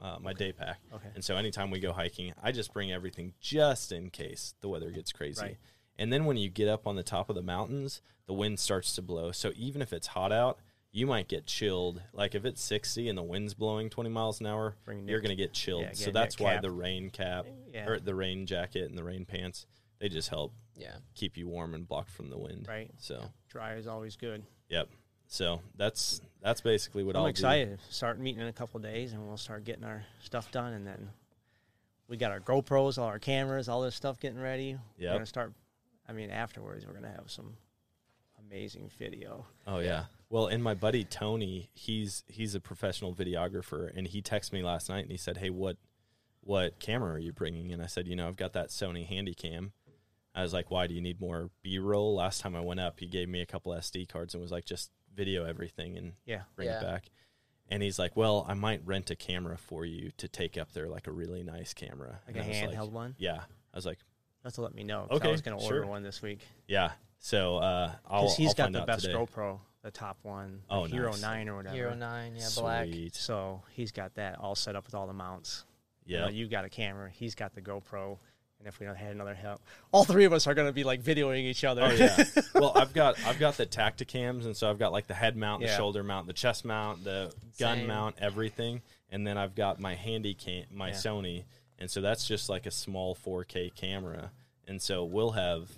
[0.00, 0.78] uh, my day pack.
[0.94, 1.08] Okay.
[1.14, 4.90] And so anytime we go hiking, I just bring everything just in case the weather
[4.90, 5.42] gets crazy.
[5.42, 5.56] Right.
[5.98, 8.94] And then when you get up on the top of the mountains, the wind starts
[8.96, 9.32] to blow.
[9.32, 10.58] So even if it's hot out,
[10.92, 12.02] you might get chilled.
[12.12, 15.36] Like if it's 60 and the wind's blowing 20 miles an hour, you're going to
[15.36, 15.82] get chilled.
[15.82, 17.86] yeah, so that's why the rain cap Yeah.
[17.88, 19.66] or the rain jacket and the rain pants,
[19.98, 20.96] they just help Yeah.
[21.14, 22.66] keep you warm and blocked from the wind.
[22.68, 22.90] Right.
[22.98, 24.44] So, Dry is always good.
[24.68, 24.88] yep.
[25.28, 27.80] So that's that's basically what I'm I'll excited.
[27.90, 31.10] Start meeting in a couple days, and we'll start getting our stuff done, and then
[32.06, 34.74] we got our GoPros, all our cameras, all this stuff getting ready.
[34.98, 35.12] We're Yep.
[35.14, 35.52] gonna start.
[36.06, 37.56] I mean, afterwards, we're gonna have some
[38.38, 39.46] amazing video.
[39.66, 40.04] Oh yeah.
[40.28, 44.88] Well, and my buddy Tony, he's he's a professional videographer, and he texted me last
[44.88, 45.76] night and he said, "Hey, what
[46.40, 49.72] what camera are you bringing?" And I said, "You know, I've got that Sony Handycam."
[50.36, 53.06] I was like, "Why do you need more B-roll?" Last time I went up, he
[53.06, 56.42] gave me a couple SD cards and was like, "Just video everything and Yeah.
[56.54, 56.78] bring Yeah.
[56.78, 57.10] it back."
[57.68, 60.88] And he's like, "Well, I might rent a camera for you to take up there,
[60.88, 63.16] like a really nice camera, Like And a I was handheld one?
[63.18, 63.40] Yeah,
[63.72, 65.08] I was like, You have to let me know.
[65.10, 65.86] Okay, I was gonna order sure.
[65.86, 69.14] one this week "Yeah." So uh, I'll, because he's I'll got find the best today.
[69.14, 71.22] GoPro, the top one, the Oh, Hero nice.
[71.22, 71.74] Nine or whatever.
[71.74, 72.86] Hero nine, yeah, black.
[72.88, 73.14] Sweet.
[73.16, 75.64] So he's got that all set up with all the mounts.
[76.04, 76.24] You, Yeah.
[76.26, 77.10] know, you got a camera.
[77.10, 78.18] He's got the GoPro.
[78.58, 79.60] And if we don't had another help,
[79.92, 81.82] all three of us are going to be like videoing each other.
[81.84, 82.24] Oh yeah.
[82.54, 85.60] well, I've got I've got the Tactacams, and so I've got like the head mount,
[85.60, 85.76] the Yeah.
[85.76, 87.86] shoulder mount, the chest mount, the gun Same.
[87.86, 90.94] mount, everything, and then I've got my handy cam, my Yeah.
[90.94, 91.44] Sony,
[91.78, 94.30] and so that's just like a small 4K camera,
[94.66, 95.70] and so we'll have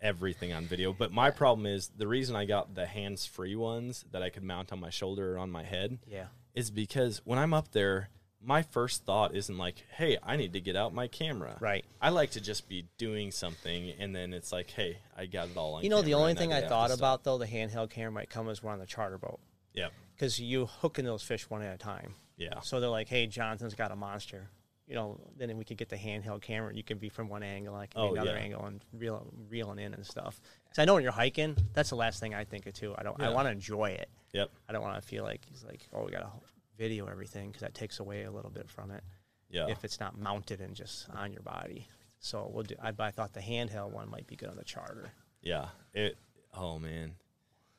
[0.00, 0.92] everything on video.
[0.92, 4.72] But my problem is the reason I got the hands-free ones that I could mount
[4.72, 6.26] on my shoulder or on my head yeah.
[6.54, 8.08] is because when I'm up there,
[8.42, 11.84] my first thought isn't like, "Hey, I need to get out my camera." Right.
[12.00, 15.56] I like to just be doing something, and then it's like, "Hey, I got it
[15.56, 18.30] all on." You know, the only thing I thought about though, the handheld camera might
[18.30, 19.40] come as we're on the charter boat
[19.74, 19.88] Yeah.
[20.14, 22.14] because you hooking those fish one at a time.
[22.36, 22.60] Yeah.
[22.60, 24.48] So they're like, "Hey, Jonathan's got a monster."
[24.86, 26.74] You know, then we could get the handheld camera.
[26.74, 28.42] You can be from one angle, I can Oh, be another yeah.
[28.42, 30.40] angle, and reel, reeling in and stuff.
[30.72, 32.94] So I know when you're hiking, that's the last thing I think of too.
[32.98, 33.20] I don't.
[33.22, 34.08] I want to enjoy it.
[34.32, 34.50] Yep.
[34.68, 36.30] I don't want to feel like he's like, "Oh, we got to
[36.80, 39.04] video everything," because that takes away a little bit from it.
[39.52, 39.66] Yeah.
[39.68, 41.88] if it's not mounted and just on your body.
[42.20, 42.76] So we'll do.
[42.80, 45.10] I, I thought the handheld one might be good on the charter.
[45.42, 45.68] yeah.
[45.94, 46.16] It.
[46.54, 47.14] Oh man.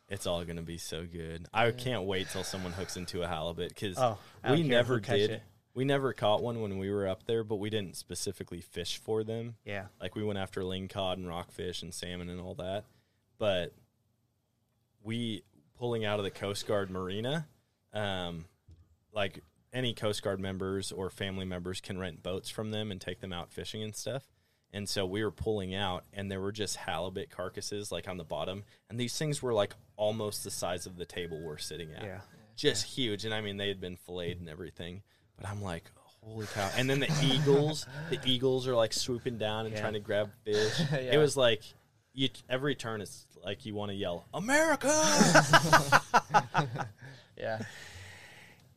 [0.09, 1.47] It's all gonna be so good.
[1.53, 4.17] I can't wait till someone hooks into a halibut because Oh,
[4.49, 5.41] we never did.
[5.73, 9.23] We never caught one when we were up there, but we didn't specifically fish for
[9.23, 9.55] them.
[9.63, 9.85] Yeah.
[10.01, 12.83] Like we went after lingcod and rockfish and salmon and all that.
[13.37, 13.73] But
[15.03, 15.43] we
[15.77, 17.47] pulling out of the Coast Guard marina,
[17.93, 18.43] um,
[19.13, 19.43] like
[19.73, 23.31] any Coast Guard members or family members can rent boats from them and take them
[23.33, 24.27] out fishing and stuff.
[24.73, 28.23] And so we were pulling out, and there were just halibut carcasses like on the
[28.23, 32.03] bottom, and these things were like almost the size of the table we're sitting at.
[32.03, 32.19] Yeah.
[32.55, 33.25] just huge.
[33.25, 35.01] And I mean, they had been filleted and everything,
[35.37, 35.83] but I'm like,
[36.23, 36.69] holy cow!
[36.77, 39.81] And then the eagles, the eagles are like swooping down and Yeah.
[39.81, 40.79] trying to grab fish.
[40.91, 40.97] Yeah.
[41.15, 41.63] It was like
[42.13, 44.89] you every turn it's like you want to yell America.
[47.37, 47.61] Yeah.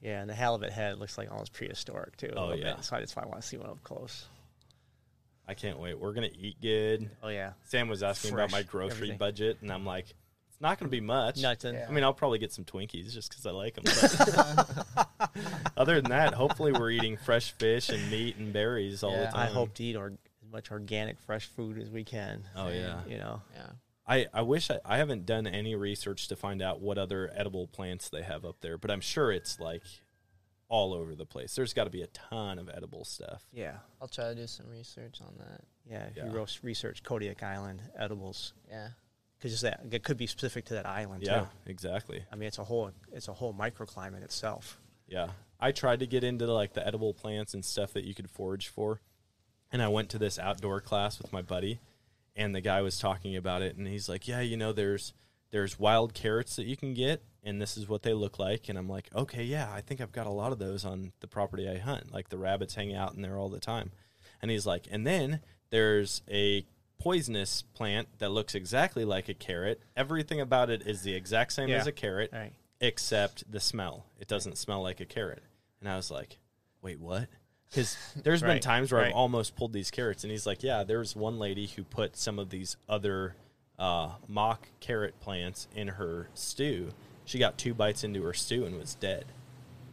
[0.04, 2.30] Yeah, and the halibut head looks like almost prehistoric too.
[2.36, 2.74] Oh, yeah.
[2.74, 4.26] bit, so I just want to see one up close.
[5.48, 5.98] I can't wait.
[5.98, 7.10] We're gonna eat good.
[7.22, 9.18] Oh yeah, Sam was asking about my grocery everything.
[9.18, 10.06] budget, and I'm like,
[10.48, 11.40] it's not gonna be much.
[11.40, 11.74] nothing.
[11.74, 11.86] Yeah.
[11.88, 13.84] I mean, I'll probably get some Twinkies just because I like them.
[13.84, 15.30] But
[15.76, 19.34] other than that, hopefully we're eating fresh fish and meat and berries all the time.
[19.34, 22.44] I hope to eat or, as much organic, fresh food as we can.
[22.56, 23.00] Oh yeah.
[23.06, 23.66] You know, Yeah.
[24.06, 27.66] I, I wish I, I haven't done any research to find out what other edible
[27.66, 29.82] plants they have up there, but I'm sure it's like
[30.68, 31.54] all over the place.
[31.54, 33.44] There's got to be a ton of edible stuff.
[33.52, 35.60] yeah, I'll try to do some research on that.
[35.88, 36.04] yeah.
[36.04, 36.26] If Yeah.
[36.32, 38.88] you research Kodiak Island edibles, Yeah.
[39.38, 41.22] because that it could be specific to that island.
[41.22, 41.46] Yeah, too.
[41.66, 42.24] exactly.
[42.32, 44.78] I mean it's a whole it's a whole microclimate itself.
[45.06, 45.28] Yeah.
[45.60, 48.68] I tried to get into like the edible plants and stuff that you could forage
[48.68, 49.00] for.
[49.70, 51.80] And I went to this outdoor class with my buddy
[52.36, 55.12] and the guy was talking about it and he's like, "Yeah, you know, there's
[55.50, 58.78] there's wild carrots that you can get and this is what they look like." And
[58.78, 61.68] I'm like, "Okay, yeah, I think I've got a lot of those on the property
[61.68, 62.12] I hunt.
[62.12, 63.92] Like the rabbits hang out in there all the time."
[64.42, 66.66] And he's like, "And then there's a
[66.98, 69.80] poisonous plant that looks exactly like a carrot.
[69.96, 71.76] Everything about it is the exact same Yeah.
[71.78, 72.52] as a carrot Right.
[72.80, 74.06] except the smell.
[74.18, 75.42] It doesn't smell like a carrot.
[75.80, 76.38] And I was like,
[76.80, 77.28] wait, what?
[77.74, 79.08] Because there's been times where right.
[79.08, 80.22] I've almost pulled these carrots.
[80.22, 83.34] And he's like, yeah, there's one lady who put some of these other
[83.78, 86.90] uh, mock carrot plants in her stew.
[87.24, 89.24] She got two bites into her stew and was dead.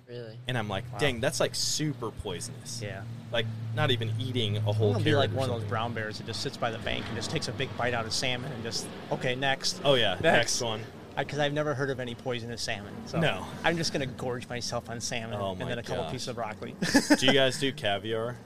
[0.07, 0.37] Really.
[0.47, 2.81] And I'm like, dang, that's like super poisonous.
[2.83, 3.01] Yeah.
[3.31, 5.05] Like, not even eating a whole It'll carrot.
[5.05, 7.15] be like or one of those brown bears that just sits by the bank and
[7.15, 9.79] just takes a big bite out of salmon and just okay next.
[9.85, 10.15] Oh, yeah.
[10.15, 10.61] Next, Next.
[10.61, 10.81] one.
[11.17, 12.93] Because I've never heard of any poisonous salmon.
[13.05, 13.45] So No.
[13.63, 16.11] I'm just gonna gorge myself on salmon Oh and then a couple gosh.
[16.13, 16.75] pieces of broccoli.
[17.19, 18.37] do you guys do caviar?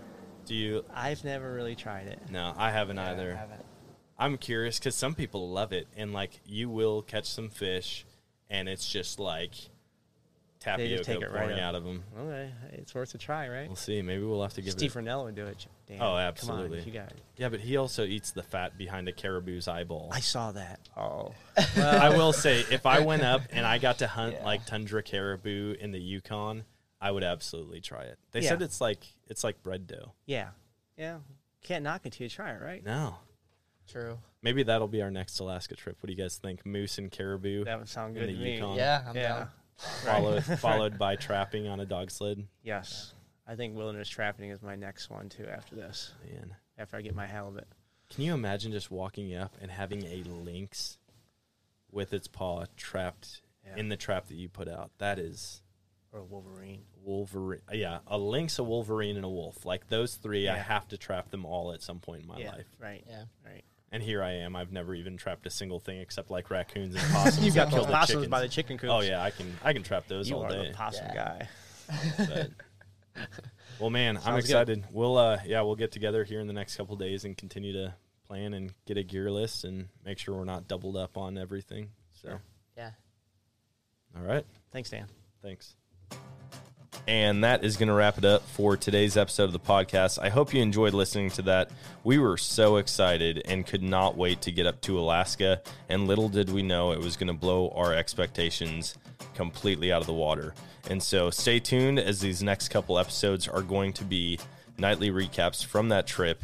[0.46, 0.84] Do you?
[0.94, 2.20] I've never really tried it.
[2.30, 3.36] No, I haven't Yeah, I either.
[3.36, 3.66] haven't.
[4.18, 8.06] I'm curious because some people love it, and like you will catch some fish,
[8.50, 9.54] and it's just like
[10.60, 11.64] tapioca take it right pouring up.
[11.64, 12.04] out of them.
[12.18, 13.68] Okay, it's worth a try, right?
[13.68, 14.02] We'll see.
[14.02, 15.00] Maybe we'll have to give Steve it.
[15.00, 15.68] Rinella would do it.
[15.88, 15.98] Dan.
[16.02, 16.80] Oh, Come absolutely.
[16.82, 17.22] on, you got it.
[17.38, 20.10] Yeah, but he also eats the fat behind a caribou's eyeball.
[20.12, 20.80] I saw that.
[20.98, 21.34] Oh,
[21.78, 24.46] I will say, if I went up and I got to hunt Yeah.
[24.46, 26.64] like tundra caribou in the Yukon,
[27.00, 28.18] I would absolutely try it.
[28.32, 28.50] They Yeah.
[28.50, 30.14] said it's like it's like bread dough.
[30.26, 30.50] yeah,
[30.98, 31.18] yeah.
[31.64, 32.84] Can't knock it till you try it, right?
[32.86, 33.16] No,
[33.88, 34.20] True.
[34.44, 35.98] maybe that'll be our next Alaska trip.
[36.02, 36.64] What do you guys think?
[36.66, 38.56] Moose and caribou, That would sound In good the to me.
[38.56, 38.76] Yukon.
[38.78, 39.04] Yeah.
[39.08, 39.28] I'm yeah.
[39.38, 39.50] down.
[40.06, 42.46] followed followed by trapping on a dog sled.
[42.64, 43.14] Yes.
[43.48, 45.46] I think wilderness trapping is my next one too.
[45.46, 46.56] After this, Man.
[46.78, 47.68] after I get my halibut.
[48.10, 50.98] Can you imagine just walking up and having a lynx
[51.92, 53.76] with its paw trapped Yeah.
[53.78, 54.92] in the trap that you put out?
[55.00, 55.62] That is
[56.12, 56.86] Or a wolverine.
[57.04, 57.62] Wolverine.
[57.72, 59.66] Yeah, a lynx, a Wolverine, and a wolf.
[59.66, 62.52] Like those three, I have to trap them all at some point in my yeah.
[62.52, 62.66] life.
[62.80, 63.04] Right.
[63.08, 63.26] Yeah.
[63.46, 63.64] Right.
[63.92, 64.56] And here I am.
[64.56, 67.46] I've never even trapped a single thing except like raccoons and possums.
[67.46, 68.32] You that got kill those the possums chickens.
[68.32, 68.92] by the chicken coops.
[68.94, 70.68] Oh yeah, I can I can trap those You all are day.
[70.70, 71.16] the possum Yeah.
[71.16, 71.48] guy.
[72.18, 72.50] But-
[73.80, 74.52] well, man, I'm Sounds good.
[74.52, 74.86] excited.
[74.92, 77.94] We'll uh, yeah, we'll get together here in the next couple days and continue to
[78.28, 81.90] plan and get a gear list and make sure we're not doubled up on everything.
[82.22, 82.40] So,
[82.78, 82.92] Yeah.
[84.18, 85.08] all right, Thanks, Dan.
[85.44, 85.76] thanks.
[87.08, 90.18] And that is going to wrap it up for today's episode of the podcast.
[90.20, 91.70] I hope you enjoyed listening to that.
[92.04, 95.62] We were so excited and could not wait to get up to Alaska.
[95.88, 98.96] And little did we know it was going to blow our expectations
[99.36, 100.56] completely out of the water.
[100.90, 104.40] And so stay tuned as these next couple episodes are going to be
[104.80, 106.42] nightly recaps from that trip.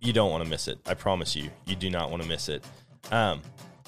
[0.00, 0.78] You don't want to miss it.
[0.86, 1.50] I promise you.
[1.64, 2.62] You do not want to miss it.
[3.10, 3.40] Um,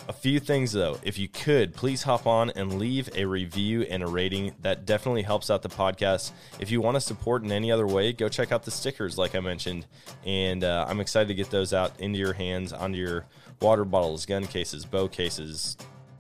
[0.09, 4.03] a few things though, if you could, please hop on and leave a review and
[4.03, 4.55] a rating.
[4.63, 6.33] That definitely helps out the podcast.
[6.59, 9.35] If you want to support in any other way, go check out the stickers, like
[9.35, 9.87] I mentioned.
[10.25, 13.27] And uh, I'm excited to get those out into your hands, onto your
[13.61, 15.77] water bottles, gun cases, bow cases,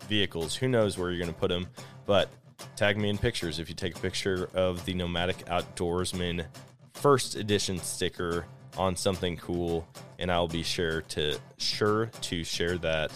[0.06, 0.54] vehicles.
[0.54, 1.66] Who knows where you're going to put them?
[2.04, 2.28] But
[2.76, 6.44] tag me in pictures if you take a picture of the Nomadic Outdoorsman
[6.92, 8.44] first edition sticker
[8.76, 13.12] on something cool, and I'll be sure to sure to share that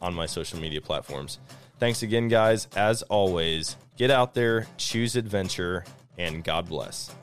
[0.00, 1.38] on my social media platforms.
[1.78, 2.68] Thanks again, guys.
[2.76, 5.84] As always, get out there, choose adventure,
[6.18, 7.14] and God bless.